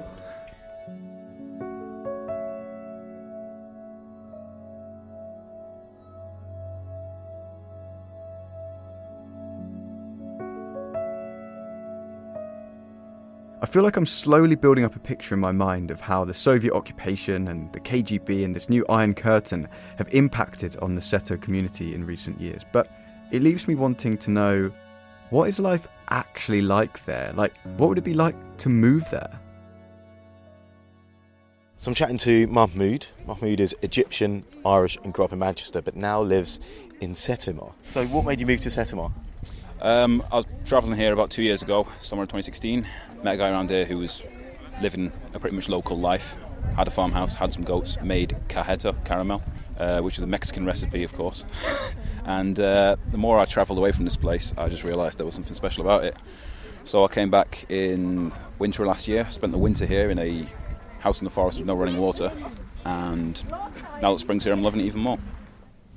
Feel 13.70 13.84
like 13.84 13.98
I'm 13.98 14.06
slowly 14.08 14.56
building 14.56 14.84
up 14.84 14.96
a 14.96 15.00
picture 15.00 15.36
in 15.36 15.42
my 15.42 15.52
mind 15.52 15.92
of 15.92 16.02
how 16.02 16.26
the 16.26 16.34
Soviet 16.34 16.74
occupation 16.74 17.50
and 17.50 17.72
the 17.72 17.80
KGB 17.80 18.44
and 18.44 18.56
this 18.56 18.68
new 18.68 18.84
Iron 18.90 19.14
Curtain 19.14 19.68
have 20.00 20.12
impacted 20.12 20.76
on 20.78 20.96
the 20.96 21.02
Seto 21.02 21.40
community 21.40 21.94
in 21.94 22.04
recent 22.04 22.42
years. 22.42 22.66
But 22.72 22.92
it 23.32 23.44
leaves 23.44 23.68
me 23.68 23.76
wanting 23.76 24.18
to 24.18 24.32
know 24.32 24.72
what 25.30 25.50
is 25.50 25.60
life 25.60 25.88
actually 26.10 26.64
like 26.64 27.06
there? 27.06 27.32
Like, 27.36 27.54
what 27.78 27.90
would 27.90 28.00
it 28.00 28.04
be 28.04 28.16
like 28.16 28.36
to 28.58 28.70
move 28.70 29.08
there? 29.12 29.40
So 31.78 31.92
I'm 31.92 31.96
chatting 31.96 32.18
to 32.18 32.48
Mahmoud. 32.48 33.06
Mahmoud 33.28 33.60
is 33.60 33.76
Egyptian, 33.84 34.44
Irish, 34.66 34.98
and 35.04 35.14
grew 35.14 35.26
up 35.26 35.32
in 35.32 35.38
Manchester, 35.38 35.84
but 35.84 35.96
now 35.96 36.24
lives 36.24 36.60
in 37.02 37.14
Setomaa. 37.14 37.72
So, 37.86 38.04
what 38.08 38.26
made 38.26 38.40
you 38.40 38.48
move 38.48 38.62
to 38.62 38.70
Setomaa? 38.70 39.12
Um, 39.82 40.24
I 40.32 40.38
was 40.38 40.46
travelling 40.66 40.98
here 41.00 41.14
about 41.14 41.30
two 41.30 41.44
years 41.44 41.62
ago, 41.62 41.88
summer 42.02 42.24
2016. 42.24 42.86
Met 43.24 43.36
a 43.36 43.38
guy 43.38 43.50
around 43.50 43.70
here 43.70 43.86
who 43.86 43.98
was 43.98 44.24
living 44.82 45.12
a 45.34 45.40
pretty 45.40 45.56
much 45.56 45.68
local 45.68 45.98
life. 45.98 46.36
Had 46.76 46.88
a 46.88 46.92
farmhouse, 46.92 47.34
had 47.34 47.52
some 47.52 47.64
goats, 47.64 47.98
made 48.02 48.38
cajeta 48.48 49.04
caramel, 49.04 49.44
uh, 49.78 50.00
which 50.02 50.18
is 50.18 50.24
a 50.24 50.28
Mexican 50.28 50.66
recipe, 50.66 51.04
of 51.04 51.14
course. 51.14 51.44
and 52.26 52.60
uh, 52.60 52.96
the 53.12 53.18
more 53.18 53.38
I 53.38 53.46
travelled 53.46 53.78
away 53.78 53.92
from 53.92 54.06
this 54.06 54.16
place, 54.16 54.54
I 54.58 54.70
just 54.70 54.84
realised 54.84 55.18
there 55.18 55.26
was 55.26 55.36
something 55.36 55.54
special 55.54 55.84
about 55.84 56.06
it. 56.06 56.16
So 56.86 57.04
I 57.04 57.08
came 57.10 57.30
back 57.30 57.66
in 57.70 58.32
winter 58.58 58.86
last 58.86 59.08
year. 59.08 59.30
Spent 59.30 59.52
the 59.52 59.58
winter 59.58 59.86
here 59.86 60.10
in 60.10 60.18
a 60.18 60.48
house 61.00 61.20
in 61.20 61.26
the 61.26 61.32
forest 61.32 61.58
with 61.58 61.68
no 61.68 61.76
running 61.76 61.98
water, 61.98 62.32
and 62.86 63.44
now 64.02 64.14
that 64.14 64.20
spring's 64.20 64.44
here, 64.44 64.54
I'm 64.54 64.64
loving 64.64 64.82
it 64.82 64.86
even 64.86 65.02
more. 65.02 65.18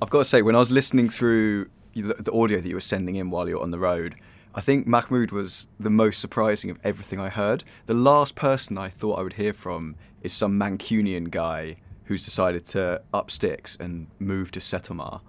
I've 0.01 0.11
got 0.11 0.19
to 0.19 0.25
say, 0.25 0.43
when 0.43 0.57
I 0.57 0.59
was 0.59 0.71
listening 0.71 1.09
through 1.09 1.69
the, 1.95 2.15
the 2.15 2.33
audio 2.33 2.61
that 2.61 2.69
you 2.69 2.75
were 2.75 2.81
sending 2.81 3.15
in 3.15 3.31
while 3.31 3.49
you 3.49 3.57
were 3.57 3.63
on 3.63 3.71
the 3.71 3.79
road, 3.79 4.17
I 4.55 4.61
think 4.61 4.87
Mahmoud 4.87 5.31
was 5.31 5.67
the 5.81 5.91
most 5.91 6.21
surprising 6.21 6.71
of 6.71 6.79
everything 6.85 7.19
I 7.19 7.29
heard. 7.29 7.65
The 7.87 7.95
last 7.95 8.35
person 8.35 8.77
I 8.79 8.89
thought 8.89 9.19
I 9.19 9.23
would 9.23 9.35
hear 9.35 9.53
from 9.53 9.97
is 10.23 10.33
some 10.33 10.59
Mancunian 10.59 11.31
guy 11.31 11.77
who's 12.05 12.25
decided 12.25 12.65
to 12.67 13.03
up 13.15 13.31
sticks 13.31 13.77
and 13.81 14.07
move 14.19 14.51
to 14.53 14.61
Setomaa. 14.61 15.21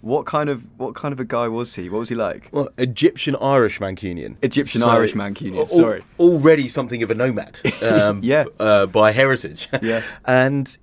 What 0.00 0.26
kind 0.26 0.50
of 0.50 0.68
what 0.78 0.96
kind 0.96 1.12
of 1.12 1.20
a 1.20 1.24
guy 1.24 1.46
was 1.46 1.76
he? 1.76 1.88
What 1.88 2.00
was 2.00 2.08
he 2.08 2.16
like? 2.16 2.48
Well, 2.50 2.70
Egyptian 2.76 3.36
Irish 3.36 3.78
Mancunian. 3.78 4.34
Egyptian 4.42 4.82
Irish 4.82 5.12
Mancunian. 5.14 5.58
al- 5.60 5.68
Sorry. 5.68 6.02
already 6.18 6.68
something 6.68 7.04
of 7.04 7.10
a 7.12 7.14
nomad. 7.14 7.60
Um, 7.82 8.18
Yeah. 8.22 8.46
uh, 8.58 8.86
by 8.86 9.12
heritage. 9.12 9.68
Yeah. 9.80 10.02
and 10.24 10.76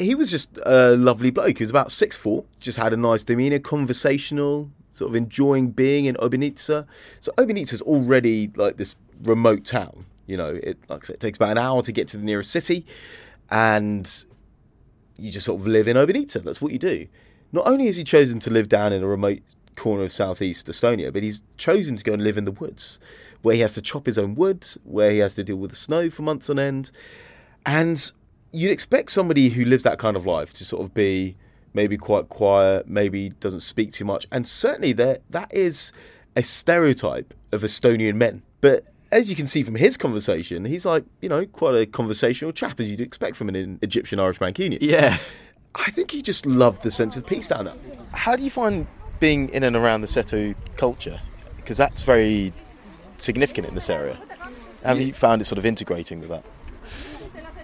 he 0.00 0.16
was 0.16 0.32
just 0.32 0.58
a 0.66 0.96
lovely 0.96 1.30
bloke. 1.30 1.58
He 1.58 1.62
was 1.62 1.70
about 1.70 1.92
six 1.92 2.16
four. 2.16 2.44
Just 2.58 2.76
had 2.76 2.92
a 2.92 2.96
nice 2.96 3.22
demeanour, 3.22 3.60
conversational, 3.60 4.68
sort 4.96 5.10
of 5.10 5.16
enjoying 5.16 5.70
being 5.70 6.06
in 6.06 6.14
Obinitsa. 6.16 6.86
So 7.20 7.32
Obinitsa's 7.32 7.82
already 7.82 8.50
like 8.56 8.76
this 8.76 8.96
remote 9.22 9.64
town. 9.64 10.06
You 10.26 10.36
know, 10.36 10.58
it 10.62 10.78
like 10.88 11.04
I 11.04 11.06
said, 11.06 11.14
it 11.16 11.20
takes 11.20 11.36
about 11.36 11.50
an 11.50 11.58
hour 11.58 11.82
to 11.82 11.92
get 11.92 12.08
to 12.08 12.16
the 12.16 12.24
nearest 12.24 12.50
city, 12.50 12.84
and 13.50 14.24
you 15.18 15.30
just 15.30 15.46
sort 15.46 15.60
of 15.60 15.66
live 15.66 15.86
in 15.86 15.96
Obinitsa. 15.96 16.42
That's 16.42 16.60
what 16.60 16.72
you 16.72 16.78
do. 16.78 17.06
Not 17.52 17.66
only 17.68 17.86
has 17.86 17.96
he 17.96 18.04
chosen 18.04 18.38
to 18.40 18.50
live 18.50 18.68
down 18.68 18.92
in 18.92 19.02
a 19.02 19.06
remote 19.06 19.40
corner 19.76 20.02
of 20.02 20.12
southeast 20.12 20.66
Estonia, 20.66 21.12
but 21.12 21.22
he's 21.22 21.42
chosen 21.58 21.96
to 21.96 22.02
go 22.02 22.14
and 22.14 22.24
live 22.24 22.38
in 22.38 22.44
the 22.44 22.52
woods, 22.52 22.98
where 23.42 23.54
he 23.54 23.60
has 23.60 23.74
to 23.74 23.82
chop 23.82 24.06
his 24.06 24.18
own 24.18 24.34
wood, 24.34 24.66
where 24.84 25.10
he 25.10 25.18
has 25.18 25.34
to 25.34 25.44
deal 25.44 25.56
with 25.56 25.70
the 25.70 25.76
snow 25.76 26.10
for 26.10 26.22
months 26.22 26.50
on 26.50 26.58
end. 26.58 26.90
And 27.64 28.10
you'd 28.52 28.72
expect 28.72 29.10
somebody 29.10 29.50
who 29.50 29.64
lives 29.64 29.84
that 29.84 29.98
kind 29.98 30.16
of 30.16 30.26
life 30.26 30.52
to 30.54 30.64
sort 30.64 30.82
of 30.82 30.94
be 30.94 31.36
maybe 31.76 31.96
quite 31.96 32.28
quiet, 32.28 32.88
maybe 32.88 33.28
doesn't 33.28 33.60
speak 33.60 33.92
too 33.92 34.04
much, 34.04 34.26
and 34.32 34.48
certainly 34.48 34.92
there 34.92 35.18
that 35.30 35.54
is 35.54 35.92
a 36.34 36.42
stereotype 36.42 37.32
of 37.52 37.62
Estonian 37.62 38.14
men. 38.14 38.42
But 38.60 38.84
as 39.12 39.30
you 39.30 39.36
can 39.36 39.46
see 39.46 39.62
from 39.62 39.76
his 39.76 39.96
conversation, 39.96 40.64
he's 40.64 40.84
like, 40.84 41.04
you 41.20 41.28
know, 41.28 41.46
quite 41.46 41.74
a 41.76 41.86
conversational 41.86 42.52
chap 42.52 42.80
as 42.80 42.90
you'd 42.90 43.00
expect 43.00 43.36
from 43.36 43.48
an 43.48 43.78
Egyptian 43.82 44.18
Irish 44.18 44.38
Mancunian. 44.40 44.78
Yeah. 44.80 45.16
I 45.76 45.90
think 45.90 46.10
he 46.10 46.22
just 46.22 46.46
loved 46.46 46.82
the 46.82 46.90
sense 46.90 47.16
of 47.16 47.26
peace 47.26 47.48
down 47.48 47.66
there. 47.66 47.74
How 48.12 48.34
do 48.34 48.42
you 48.42 48.50
find 48.50 48.86
being 49.20 49.48
in 49.50 49.62
and 49.62 49.76
around 49.76 50.00
the 50.00 50.06
Seto 50.06 50.54
culture? 50.76 51.20
Because 51.56 51.76
that's 51.76 52.02
very 52.02 52.52
significant 53.18 53.68
in 53.68 53.74
this 53.74 53.90
area. 53.90 54.18
Have 54.84 55.00
you 55.00 55.12
found 55.12 55.42
it 55.42 55.44
sort 55.44 55.58
of 55.58 55.66
integrating 55.66 56.20
with 56.20 56.30
that? 56.30 56.44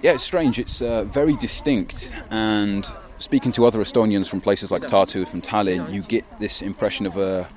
Yeah, 0.03 0.13
it's 0.13 0.25
strange. 0.25 0.59
It's 0.59 0.83
uh, 0.83 1.05
very 1.05 1.37
distinct, 1.37 2.13
and 2.31 2.91
speaking 3.23 3.53
to 3.53 3.65
other 3.65 3.79
Estonians 3.79 4.29
from 4.29 4.41
places 4.41 4.71
like 4.71 4.83
Tartu, 4.83 5.27
from 5.27 5.41
Tallinn, 5.41 5.93
you 5.93 6.03
get 6.03 6.25
this 6.41 6.61
impression 6.61 7.07
of 7.07 7.17
a 7.17 7.49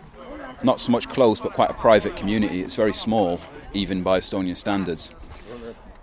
not 0.63 0.79
so 0.79 0.91
much 0.91 1.09
close, 1.09 1.39
but 1.39 1.53
quite 1.53 1.71
a 1.71 1.73
private 1.73 2.15
community. 2.15 2.61
It's 2.61 2.75
very 2.75 2.93
small, 2.93 3.41
even 3.73 4.03
by 4.03 4.19
Estonian 4.19 4.55
standards. 4.55 5.11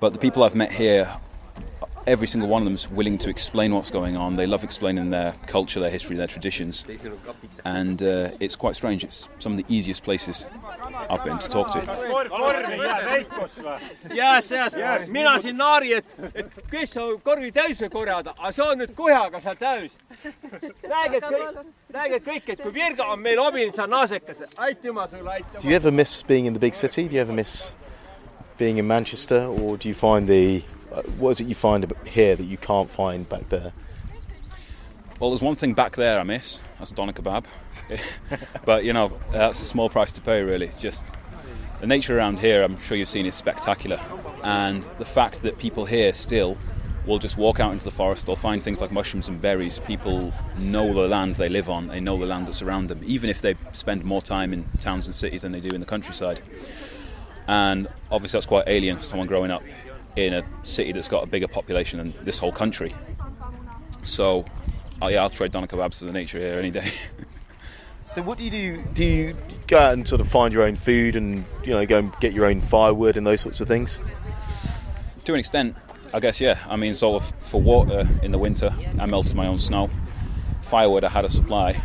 But 0.01 0.13
the 0.13 0.19
people 0.19 0.43
I've 0.43 0.57
met 0.57 0.73
here, 0.73 1.17
every 2.07 2.27
single 2.27 2.49
one 2.49 2.63
of 2.63 2.65
them 2.65 2.75
is 2.75 2.91
willing 2.91 3.19
to 3.19 3.31
explain 3.31 3.75
what's 3.75 3.91
going 3.91 4.17
on. 4.17 4.37
They 4.37 4.47
love 4.47 4.65
explaining 4.65 5.11
their 5.11 5.35
culture, 5.47 5.81
their 5.81 5.91
history, 5.91 6.17
their 6.17 6.27
traditions, 6.27 6.85
and 7.65 8.03
uh, 8.03 8.31
it's 8.41 8.57
quite 8.57 8.77
strange. 8.77 9.05
It's 9.05 9.29
some 9.39 9.53
of 9.53 9.59
the 9.59 9.65
easiest 9.69 10.03
places 10.03 10.47
I've 11.09 11.25
been 11.25 11.39
to 11.39 11.49
talk 11.49 11.73
to. 11.73 11.81
jaa, 14.15 14.41
see, 14.41 15.11
mina 15.13 15.39
siin 15.41 15.57
naari, 15.57 15.93
et, 15.99 16.05
et 16.35 16.51
kes 16.71 16.97
on 16.97 17.19
korvi 17.25 17.53
täis 17.53 17.81
võib 17.83 17.93
korjada, 17.93 18.35
aga 18.39 18.53
see 18.53 18.65
on 18.65 18.83
nüüd 18.83 18.95
kuhjaga 18.97 19.41
seal 19.45 19.59
täis. 19.61 19.97
räägi, 20.23 21.19
et 21.19 21.27
kõik, 21.27 21.63
räägi, 21.97 22.19
et 22.19 22.27
kõik, 22.27 22.51
et 22.55 22.63
kui 22.63 22.75
virga 22.75 23.09
on 23.15 23.23
meil 23.23 23.41
obinitsa 23.43 23.87
naasekas, 23.87 24.45
aitüma 24.57 25.07
sulle, 25.11 25.39
aitüma. 25.39 25.61
Do 25.63 25.69
you 25.69 25.77
ever 25.77 25.93
miss 25.93 26.23
being 26.23 26.47
in 26.47 26.55
the 26.55 26.61
big 26.61 26.75
city? 26.75 27.09
Do 27.09 27.15
you 27.17 27.21
ever 27.21 27.35
miss 27.35 27.75
being 28.59 28.79
in 28.79 28.87
Manchester, 28.87 29.47
or 29.47 29.77
do 29.77 29.89
you 29.89 29.95
find 29.95 30.29
the 30.29 30.63
Uh, 30.93 31.03
what 31.19 31.31
is 31.31 31.41
it 31.41 31.47
you 31.47 31.55
find 31.55 31.91
here 32.05 32.37
that 32.37 32.45
you 32.45 32.57
can't 32.57 32.91
find 32.91 33.29
back 33.29 33.49
there? 33.49 33.73
Well, 35.19 35.31
there's 35.31 35.43
one 35.43 35.55
thing 35.55 35.75
back 35.75 35.97
there 35.97 36.19
I 36.19 36.25
miss. 36.25 36.63
That's 36.79 36.91
a 36.91 36.95
doner 36.95 37.13
kebab. 37.13 37.45
but 38.65 38.85
you 38.85 38.93
know, 38.93 39.19
that's 39.31 39.63
a 39.63 39.65
small 39.65 39.89
price 39.89 40.13
to 40.13 40.21
pay, 40.21 40.43
really. 40.43 40.71
Just 40.79 41.05
the 41.81 41.87
nature 41.87 42.17
around 42.17 42.41
here, 42.41 42.63
I'm 42.63 42.79
sure 42.79 42.97
you've 42.97 43.09
seen, 43.09 43.27
is 43.27 43.35
spectacular, 43.35 44.01
and 44.43 44.83
the 44.99 45.05
fact 45.05 45.43
that 45.43 45.59
people 45.59 45.85
here 45.85 46.13
still 46.13 46.59
will 47.07 47.19
just 47.19 47.37
walk 47.37 47.59
out 47.59 47.73
into 47.73 47.85
the 47.85 47.91
forest. 47.91 48.27
They'll 48.27 48.37
find 48.37 48.63
things 48.63 48.81
like 48.81 48.93
mushrooms 48.93 49.29
and 49.29 49.41
berries. 49.41 49.79
People 49.81 50.33
know 50.59 50.93
the 50.95 51.09
land 51.09 51.37
they 51.37 51.49
live 51.49 51.69
on. 51.69 51.89
They 51.89 52.01
know 52.01 52.19
the 52.19 52.27
land 52.27 52.47
that's 52.47 52.63
around 52.63 52.89
them, 52.89 53.01
even 53.05 53.29
if 53.31 53.41
they 53.41 53.55
spend 53.73 54.05
more 54.05 54.23
time 54.23 54.53
in 54.53 54.65
towns 54.81 55.07
and 55.07 55.15
cities 55.15 55.43
than 55.43 55.53
they 55.53 55.61
do 55.61 55.71
in 55.71 55.81
the 55.81 55.87
countryside. 55.87 56.41
And 57.49 57.89
obviously, 58.11 58.39
that's 58.39 58.47
quite 58.47 58.65
alien 58.69 58.99
for 58.99 59.05
someone 59.05 59.27
growing 59.27 59.51
up 59.51 59.63
in 60.17 60.35
a 60.35 60.45
city 60.63 60.93
that's 60.93 61.09
got 61.09 61.23
a 61.23 61.27
bigger 61.27 61.49
population 61.49 61.99
than 61.99 62.25
this 62.25 62.39
whole 62.39 62.53
country. 62.53 62.95
So, 64.05 64.45
oh 65.01 65.09
yeah, 65.09 65.23
I'll 65.23 65.31
trade 65.31 65.53
doner 65.53 65.67
kebabs 65.67 65.99
for 65.99 66.05
the 66.05 66.13
nature 66.13 66.39
here 66.39 66.59
any 66.59 66.71
day. 66.71 66.91
So 68.15 68.21
what 68.21 68.37
do 68.37 68.45
you 68.45 68.51
do? 68.51 68.83
Do 68.93 69.05
you 69.05 69.37
go 69.69 69.79
out 69.79 69.95
and 69.95 70.07
sort 70.07 70.21
of 70.21 70.29
find 70.29 70.53
your 70.53 70.65
own 70.65 70.77
food 70.77 71.17
and 71.17 71.47
you 71.65 71.73
know 71.73 71.87
go 71.87 71.99
and 71.99 72.13
get 72.21 72.35
your 72.35 72.45
own 72.45 72.61
firewood 72.61 73.17
and 73.17 73.27
those 73.27 73.41
sorts 73.41 73.63
of 73.63 73.69
things? 73.69 74.01
to 75.25 75.35
an 75.35 75.41
extent, 75.41 75.77
I 76.13 76.21
guess, 76.21 76.41
yeah. 76.41 76.59
I 76.69 76.77
mean, 76.77 76.95
sort 76.95 77.23
of 77.23 77.33
for 77.41 77.61
water 77.61 78.09
in 78.23 78.33
the 78.33 78.39
winter, 78.39 78.75
I 78.99 79.07
melted 79.07 79.35
my 79.35 79.47
own 79.47 79.59
snow. 79.59 79.89
Firewood, 80.63 81.05
I 81.05 81.09
had 81.09 81.25
a 81.25 81.31
supply. 81.31 81.81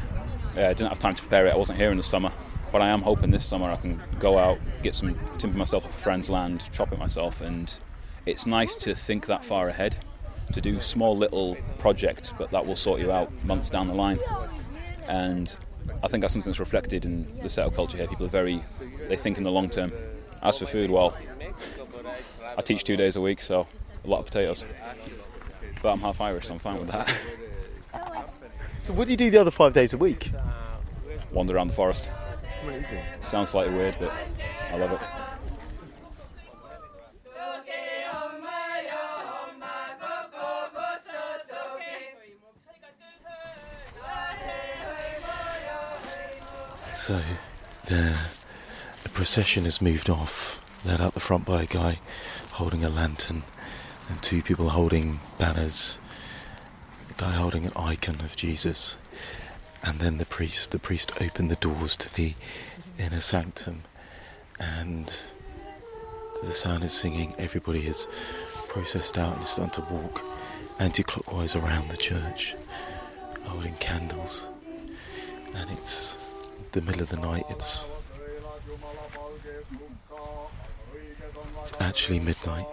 Uh, 0.56 0.62
I 0.62 0.74
didn't 0.74 0.90
have 0.90 1.00
time 1.00 1.16
to 1.16 1.22
prepare 1.22 1.46
it. 1.48 1.54
I 1.54 1.58
wasn't 1.58 1.78
here 1.78 1.92
in 1.92 1.98
the 1.98 2.04
summer, 2.04 2.32
but 2.72 2.82
I 2.82 2.90
am 2.90 3.02
hoping 3.02 3.30
this 3.30 3.46
summer 3.46 3.70
I 3.70 3.76
can 3.76 4.02
go 4.20 4.38
out, 4.38 4.60
get 4.82 4.96
some 4.96 5.16
timber 5.38 5.58
myself 5.58 5.86
off 5.86 5.96
a 5.96 6.00
friend's 6.00 6.30
land, 6.30 6.64
chop 6.72 6.92
it 6.92 7.00
myself, 7.00 7.42
and 7.42 7.74
it's 8.28 8.46
nice 8.46 8.76
to 8.78 8.94
think 8.94 9.26
that 9.28 9.44
far 9.44 9.70
ahead, 9.70 9.96
to 10.54 10.62
do 10.62 10.80
small 10.82 11.18
little 11.18 11.58
projects, 11.80 12.34
but 12.38 12.52
that 12.52 12.66
will 12.66 12.76
sort 12.76 13.00
you 13.00 13.12
out 13.12 13.32
months 13.44 13.70
down 13.70 13.88
the 13.88 13.94
line. 13.94 14.20
And 15.08 15.56
I 16.04 16.08
think 16.08 16.22
that's 16.22 16.34
something 16.34 16.52
that's 16.52 16.60
reflected 16.60 17.06
in 17.06 17.26
the 17.38 17.48
Seto 17.48 17.74
culture 17.74 17.98
here. 17.98 18.08
People 18.08 18.26
are 18.26 18.30
very, 18.30 18.64
they 19.08 19.16
think 19.16 19.38
in 19.38 19.44
the 19.44 19.52
long 19.52 19.70
term. 19.70 19.92
As 20.42 20.60
for 20.60 20.66
food, 20.66 20.92
well, 20.92 21.18
I 22.58 22.62
teach 22.62 22.84
two 22.84 22.98
days 22.98 23.16
a 23.16 23.22
week, 23.22 23.42
so 23.42 23.68
a 24.04 24.08
lot 24.08 24.20
of 24.20 24.26
potatoes. 24.26 24.64
But 25.82 25.94
I'm 25.94 26.00
half 26.00 26.22
Irish, 26.22 26.48
so 26.48 26.54
I'm 26.54 26.60
fine 26.60 26.80
with 26.80 26.90
that. 26.90 27.14
So 28.84 28.94
what 28.94 29.06
do 29.06 29.12
you 29.12 29.18
do 29.18 29.30
the 29.30 29.42
other 29.42 29.52
five 29.52 29.74
days 29.74 29.92
a 29.92 29.98
week? 29.98 30.32
Wander 31.34 31.58
around 31.58 31.68
the 31.68 31.74
forest. 31.74 32.10
Amazing. 32.64 33.04
Sounds 33.20 33.50
slightly 33.50 33.76
weird, 33.76 33.98
but 34.00 34.14
I 34.72 34.78
love 34.78 34.94
it. 34.94 35.27
So 47.08 47.22
the, 47.86 48.20
the 49.04 49.08
procession 49.08 49.64
has 49.64 49.82
moved 49.82 50.10
off, 50.10 50.62
led 50.84 51.00
out 51.00 51.14
the 51.14 51.22
front 51.22 51.46
by 51.46 51.64
a 51.64 51.66
guy 51.66 52.00
holding 52.52 52.84
a 52.84 52.90
lantern 52.90 53.44
and 54.10 54.22
two 54.22 54.42
people 54.42 54.68
holding 54.72 55.22
banners. 55.38 56.00
A 57.10 57.14
guy 57.14 57.32
holding 57.32 57.66
an 57.66 57.72
icon 57.78 58.20
of 58.20 58.36
Jesus. 58.36 58.98
And 59.82 60.02
then 60.02 60.18
the 60.18 60.26
priest. 60.26 60.72
The 60.72 60.80
priest 60.80 61.14
opened 61.22 61.50
the 61.50 61.56
doors 61.56 61.96
to 61.96 62.14
the 62.14 62.34
inner 63.00 63.22
sanctum 63.22 63.84
and 64.60 65.08
to 65.08 66.46
the 66.46 66.52
sound 66.52 66.84
of 66.84 66.92
singing, 66.92 67.36
everybody 67.40 67.84
has 67.84 68.06
processed 68.68 69.18
out 69.18 69.36
and 69.36 69.44
is 69.44 69.50
starting 69.52 69.82
to 69.82 69.94
walk 69.94 70.22
anti-clockwise 70.78 71.56
around 71.56 71.90
the 71.90 71.96
church, 71.96 72.58
holding 73.46 73.76
candles. 73.76 74.50
And 75.56 75.70
it's 75.70 76.18
the 76.72 76.82
middle 76.82 77.02
of 77.02 77.10
the 77.10 77.18
night. 77.18 77.44
It's 77.50 77.86
it's 81.62 81.74
actually 81.82 82.20
midnight. 82.20 82.68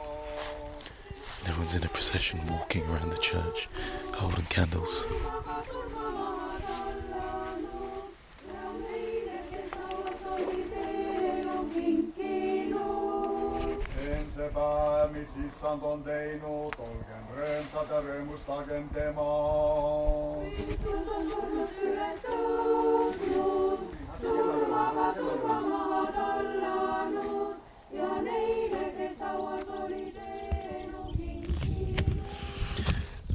And 1.40 1.48
everyone's 1.48 1.74
in 1.74 1.84
a 1.84 1.88
procession 1.88 2.40
walking 2.48 2.84
around 2.84 3.10
the 3.10 3.18
church, 3.18 3.68
holding 4.14 4.46
candles. 4.46 5.06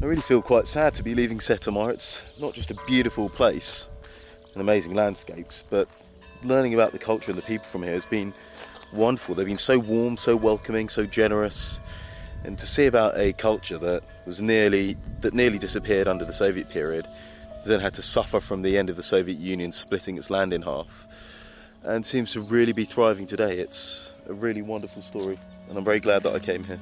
I 0.01 0.05
really 0.05 0.21
feel 0.21 0.41
quite 0.41 0.67
sad 0.67 0.93
to 0.93 1.03
be 1.03 1.13
leaving 1.13 1.39
Setomaa. 1.39 1.89
It's 1.89 2.25
not 2.39 2.53
just 2.53 2.71
a 2.71 2.75
beautiful 2.88 3.29
place 3.29 3.89
and 4.53 4.62
amazing 4.62 4.93
landscapes, 4.93 5.65
but 5.69 5.89
learning 6.43 6.73
about 6.73 6.93
the 6.93 6.99
culture 6.99 7.32
and 7.32 7.38
the 7.38 7.43
people 7.43 7.65
from 7.65 7.84
here 7.84 7.93
has 7.93 8.05
been 8.05 8.34
wonderful. 8.93 9.36
They've 9.36 9.45
been 9.45 9.58
so 9.58 9.80
warm, 9.80 10.17
so 10.17 10.36
welcoming, 10.36 10.89
so 10.89 11.06
generous, 11.06 11.80
and 12.43 12.58
to 12.58 12.65
see 12.65 12.86
about 12.86 13.17
a 13.17 13.34
culture 13.34 13.78
that 13.78 14.04
was 14.25 14.41
nearly 14.41 14.97
that 15.21 15.34
nearly 15.34 15.58
disappeared 15.58 16.08
under 16.08 16.25
the 16.25 16.34
Soviet 16.34 16.69
period, 16.69 17.08
then 17.65 17.80
had 17.80 17.93
to 17.95 18.02
suffer 18.02 18.39
from 18.39 18.62
the 18.62 18.78
end 18.78 18.89
of 18.89 18.95
the 18.95 19.04
Soviet 19.04 19.38
Union 19.38 19.71
splitting 19.71 20.17
its 20.17 20.30
land 20.30 20.54
in 20.54 20.62
half, 20.62 21.08
and 21.84 22.06
seems 22.06 22.34
to 22.34 22.41
really 22.41 22.73
be 22.73 22.86
thriving 22.86 23.25
today. 23.25 23.58
It's 23.58 24.13
a 24.28 24.34
really 24.34 24.62
wonderful 24.62 25.02
story, 25.02 25.38
and 25.67 25.78
I'm 25.78 25.86
very 25.86 25.99
glad 25.99 26.23
that 26.23 26.34
I 26.34 26.39
came 26.39 26.63
here. 26.63 26.80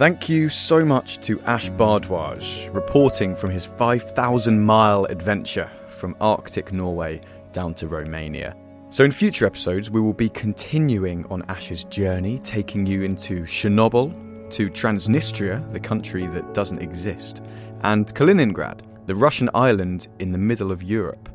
Thank 0.00 0.30
you 0.30 0.48
so 0.48 0.82
much 0.82 1.18
to 1.26 1.38
Ash 1.42 1.68
Bhardwaj, 1.72 2.74
reporting 2.74 3.36
from 3.36 3.50
his 3.50 3.66
5,000 3.66 4.58
mile 4.58 5.04
adventure 5.04 5.68
from 5.88 6.16
Arctic 6.22 6.72
Norway 6.72 7.20
down 7.52 7.74
to 7.74 7.86
Romania. 7.86 8.56
So, 8.88 9.04
in 9.04 9.12
future 9.12 9.44
episodes, 9.44 9.90
we 9.90 10.00
will 10.00 10.14
be 10.14 10.30
continuing 10.30 11.26
on 11.26 11.42
Ash's 11.50 11.84
journey, 11.84 12.38
taking 12.38 12.86
you 12.86 13.02
into 13.02 13.42
Chernobyl, 13.42 14.50
to 14.52 14.70
Transnistria, 14.70 15.70
the 15.74 15.80
country 15.80 16.26
that 16.28 16.54
doesn't 16.54 16.80
exist, 16.80 17.42
and 17.82 18.06
Kaliningrad, 18.06 18.80
the 19.04 19.14
Russian 19.14 19.50
island 19.52 20.06
in 20.18 20.32
the 20.32 20.38
middle 20.38 20.72
of 20.72 20.82
Europe. 20.82 21.28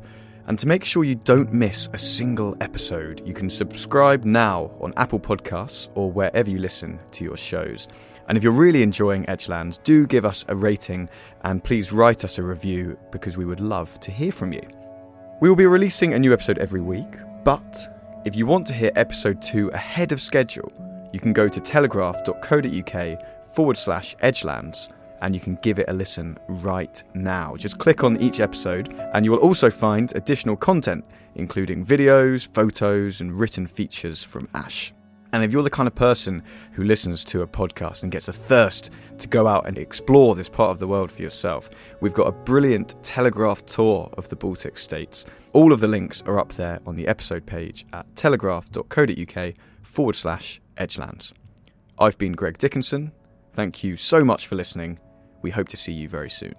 And 0.48 0.58
to 0.58 0.66
make 0.66 0.84
sure 0.84 1.04
you 1.04 1.14
don't 1.14 1.52
miss 1.52 1.88
a 1.92 1.98
single 1.98 2.56
episode, 2.60 3.20
you 3.24 3.32
can 3.32 3.48
subscribe 3.48 4.24
now 4.24 4.72
on 4.80 4.92
Apple 4.96 5.20
Podcasts 5.20 5.88
or 5.94 6.10
wherever 6.10 6.50
you 6.50 6.58
listen 6.58 6.98
to 7.12 7.22
your 7.22 7.36
shows. 7.36 7.86
And 8.28 8.36
if 8.36 8.44
you're 8.44 8.52
really 8.52 8.82
enjoying 8.82 9.28
Edgelands, 9.28 9.78
do 9.78 10.06
give 10.06 10.24
us 10.24 10.44
a 10.48 10.56
rating 10.56 11.08
and 11.44 11.62
please 11.62 11.92
write 11.92 12.24
us 12.24 12.38
a 12.38 12.42
review 12.42 12.98
because 13.10 13.36
we 13.36 13.44
would 13.44 13.60
love 13.60 13.98
to 14.00 14.10
hear 14.10 14.32
from 14.32 14.52
you. 14.52 14.62
We 15.40 15.48
will 15.48 15.56
be 15.56 15.66
releasing 15.66 16.14
a 16.14 16.18
new 16.18 16.32
episode 16.32 16.58
every 16.58 16.80
week, 16.80 17.16
but 17.44 18.22
if 18.24 18.34
you 18.34 18.46
want 18.46 18.66
to 18.68 18.74
hear 18.74 18.90
episode 18.96 19.40
2 19.42 19.68
ahead 19.68 20.12
of 20.12 20.20
schedule, 20.20 20.72
you 21.12 21.20
can 21.20 21.32
go 21.32 21.48
to 21.48 21.60
telegraph.co.uk 21.60 23.18
forward 23.54 23.76
slash 23.76 24.16
edgelands 24.20 24.88
and 25.22 25.34
you 25.34 25.40
can 25.40 25.56
give 25.62 25.78
it 25.78 25.88
a 25.88 25.92
listen 25.92 26.38
right 26.48 27.02
now. 27.14 27.56
Just 27.56 27.78
click 27.78 28.04
on 28.04 28.20
each 28.20 28.40
episode, 28.40 28.92
and 29.14 29.24
you 29.24 29.30
will 29.32 29.38
also 29.38 29.70
find 29.70 30.14
additional 30.14 30.56
content, 30.56 31.04
including 31.36 31.84
videos, 31.84 32.46
photos, 32.46 33.20
and 33.20 33.32
written 33.32 33.66
features 33.66 34.22
from 34.22 34.48
Ash. 34.54 34.92
And 35.36 35.44
if 35.44 35.52
you're 35.52 35.62
the 35.62 35.68
kind 35.68 35.86
of 35.86 35.94
person 35.94 36.42
who 36.72 36.82
listens 36.82 37.22
to 37.24 37.42
a 37.42 37.46
podcast 37.46 38.02
and 38.02 38.10
gets 38.10 38.26
a 38.26 38.32
thirst 38.32 38.90
to 39.18 39.28
go 39.28 39.46
out 39.46 39.68
and 39.68 39.76
explore 39.76 40.34
this 40.34 40.48
part 40.48 40.70
of 40.70 40.78
the 40.78 40.88
world 40.88 41.12
for 41.12 41.20
yourself, 41.20 41.68
we've 42.00 42.14
got 42.14 42.26
a 42.26 42.32
brilliant 42.32 42.94
Telegraph 43.04 43.66
tour 43.66 44.08
of 44.16 44.30
the 44.30 44.36
Baltic 44.36 44.78
states. 44.78 45.26
All 45.52 45.74
of 45.74 45.80
the 45.80 45.88
links 45.88 46.22
are 46.22 46.38
up 46.38 46.54
there 46.54 46.80
on 46.86 46.96
the 46.96 47.06
episode 47.06 47.44
page 47.44 47.84
at 47.92 48.06
telegraph.co.uk 48.16 49.54
forward 49.82 50.14
slash 50.14 50.58
edgelands. 50.78 51.34
I've 51.98 52.16
been 52.16 52.32
Greg 52.32 52.56
Dickinson. 52.56 53.12
Thank 53.52 53.84
you 53.84 53.98
so 53.98 54.24
much 54.24 54.46
for 54.46 54.54
listening. 54.54 54.98
We 55.42 55.50
hope 55.50 55.68
to 55.68 55.76
see 55.76 55.92
you 55.92 56.08
very 56.08 56.30
soon. 56.30 56.54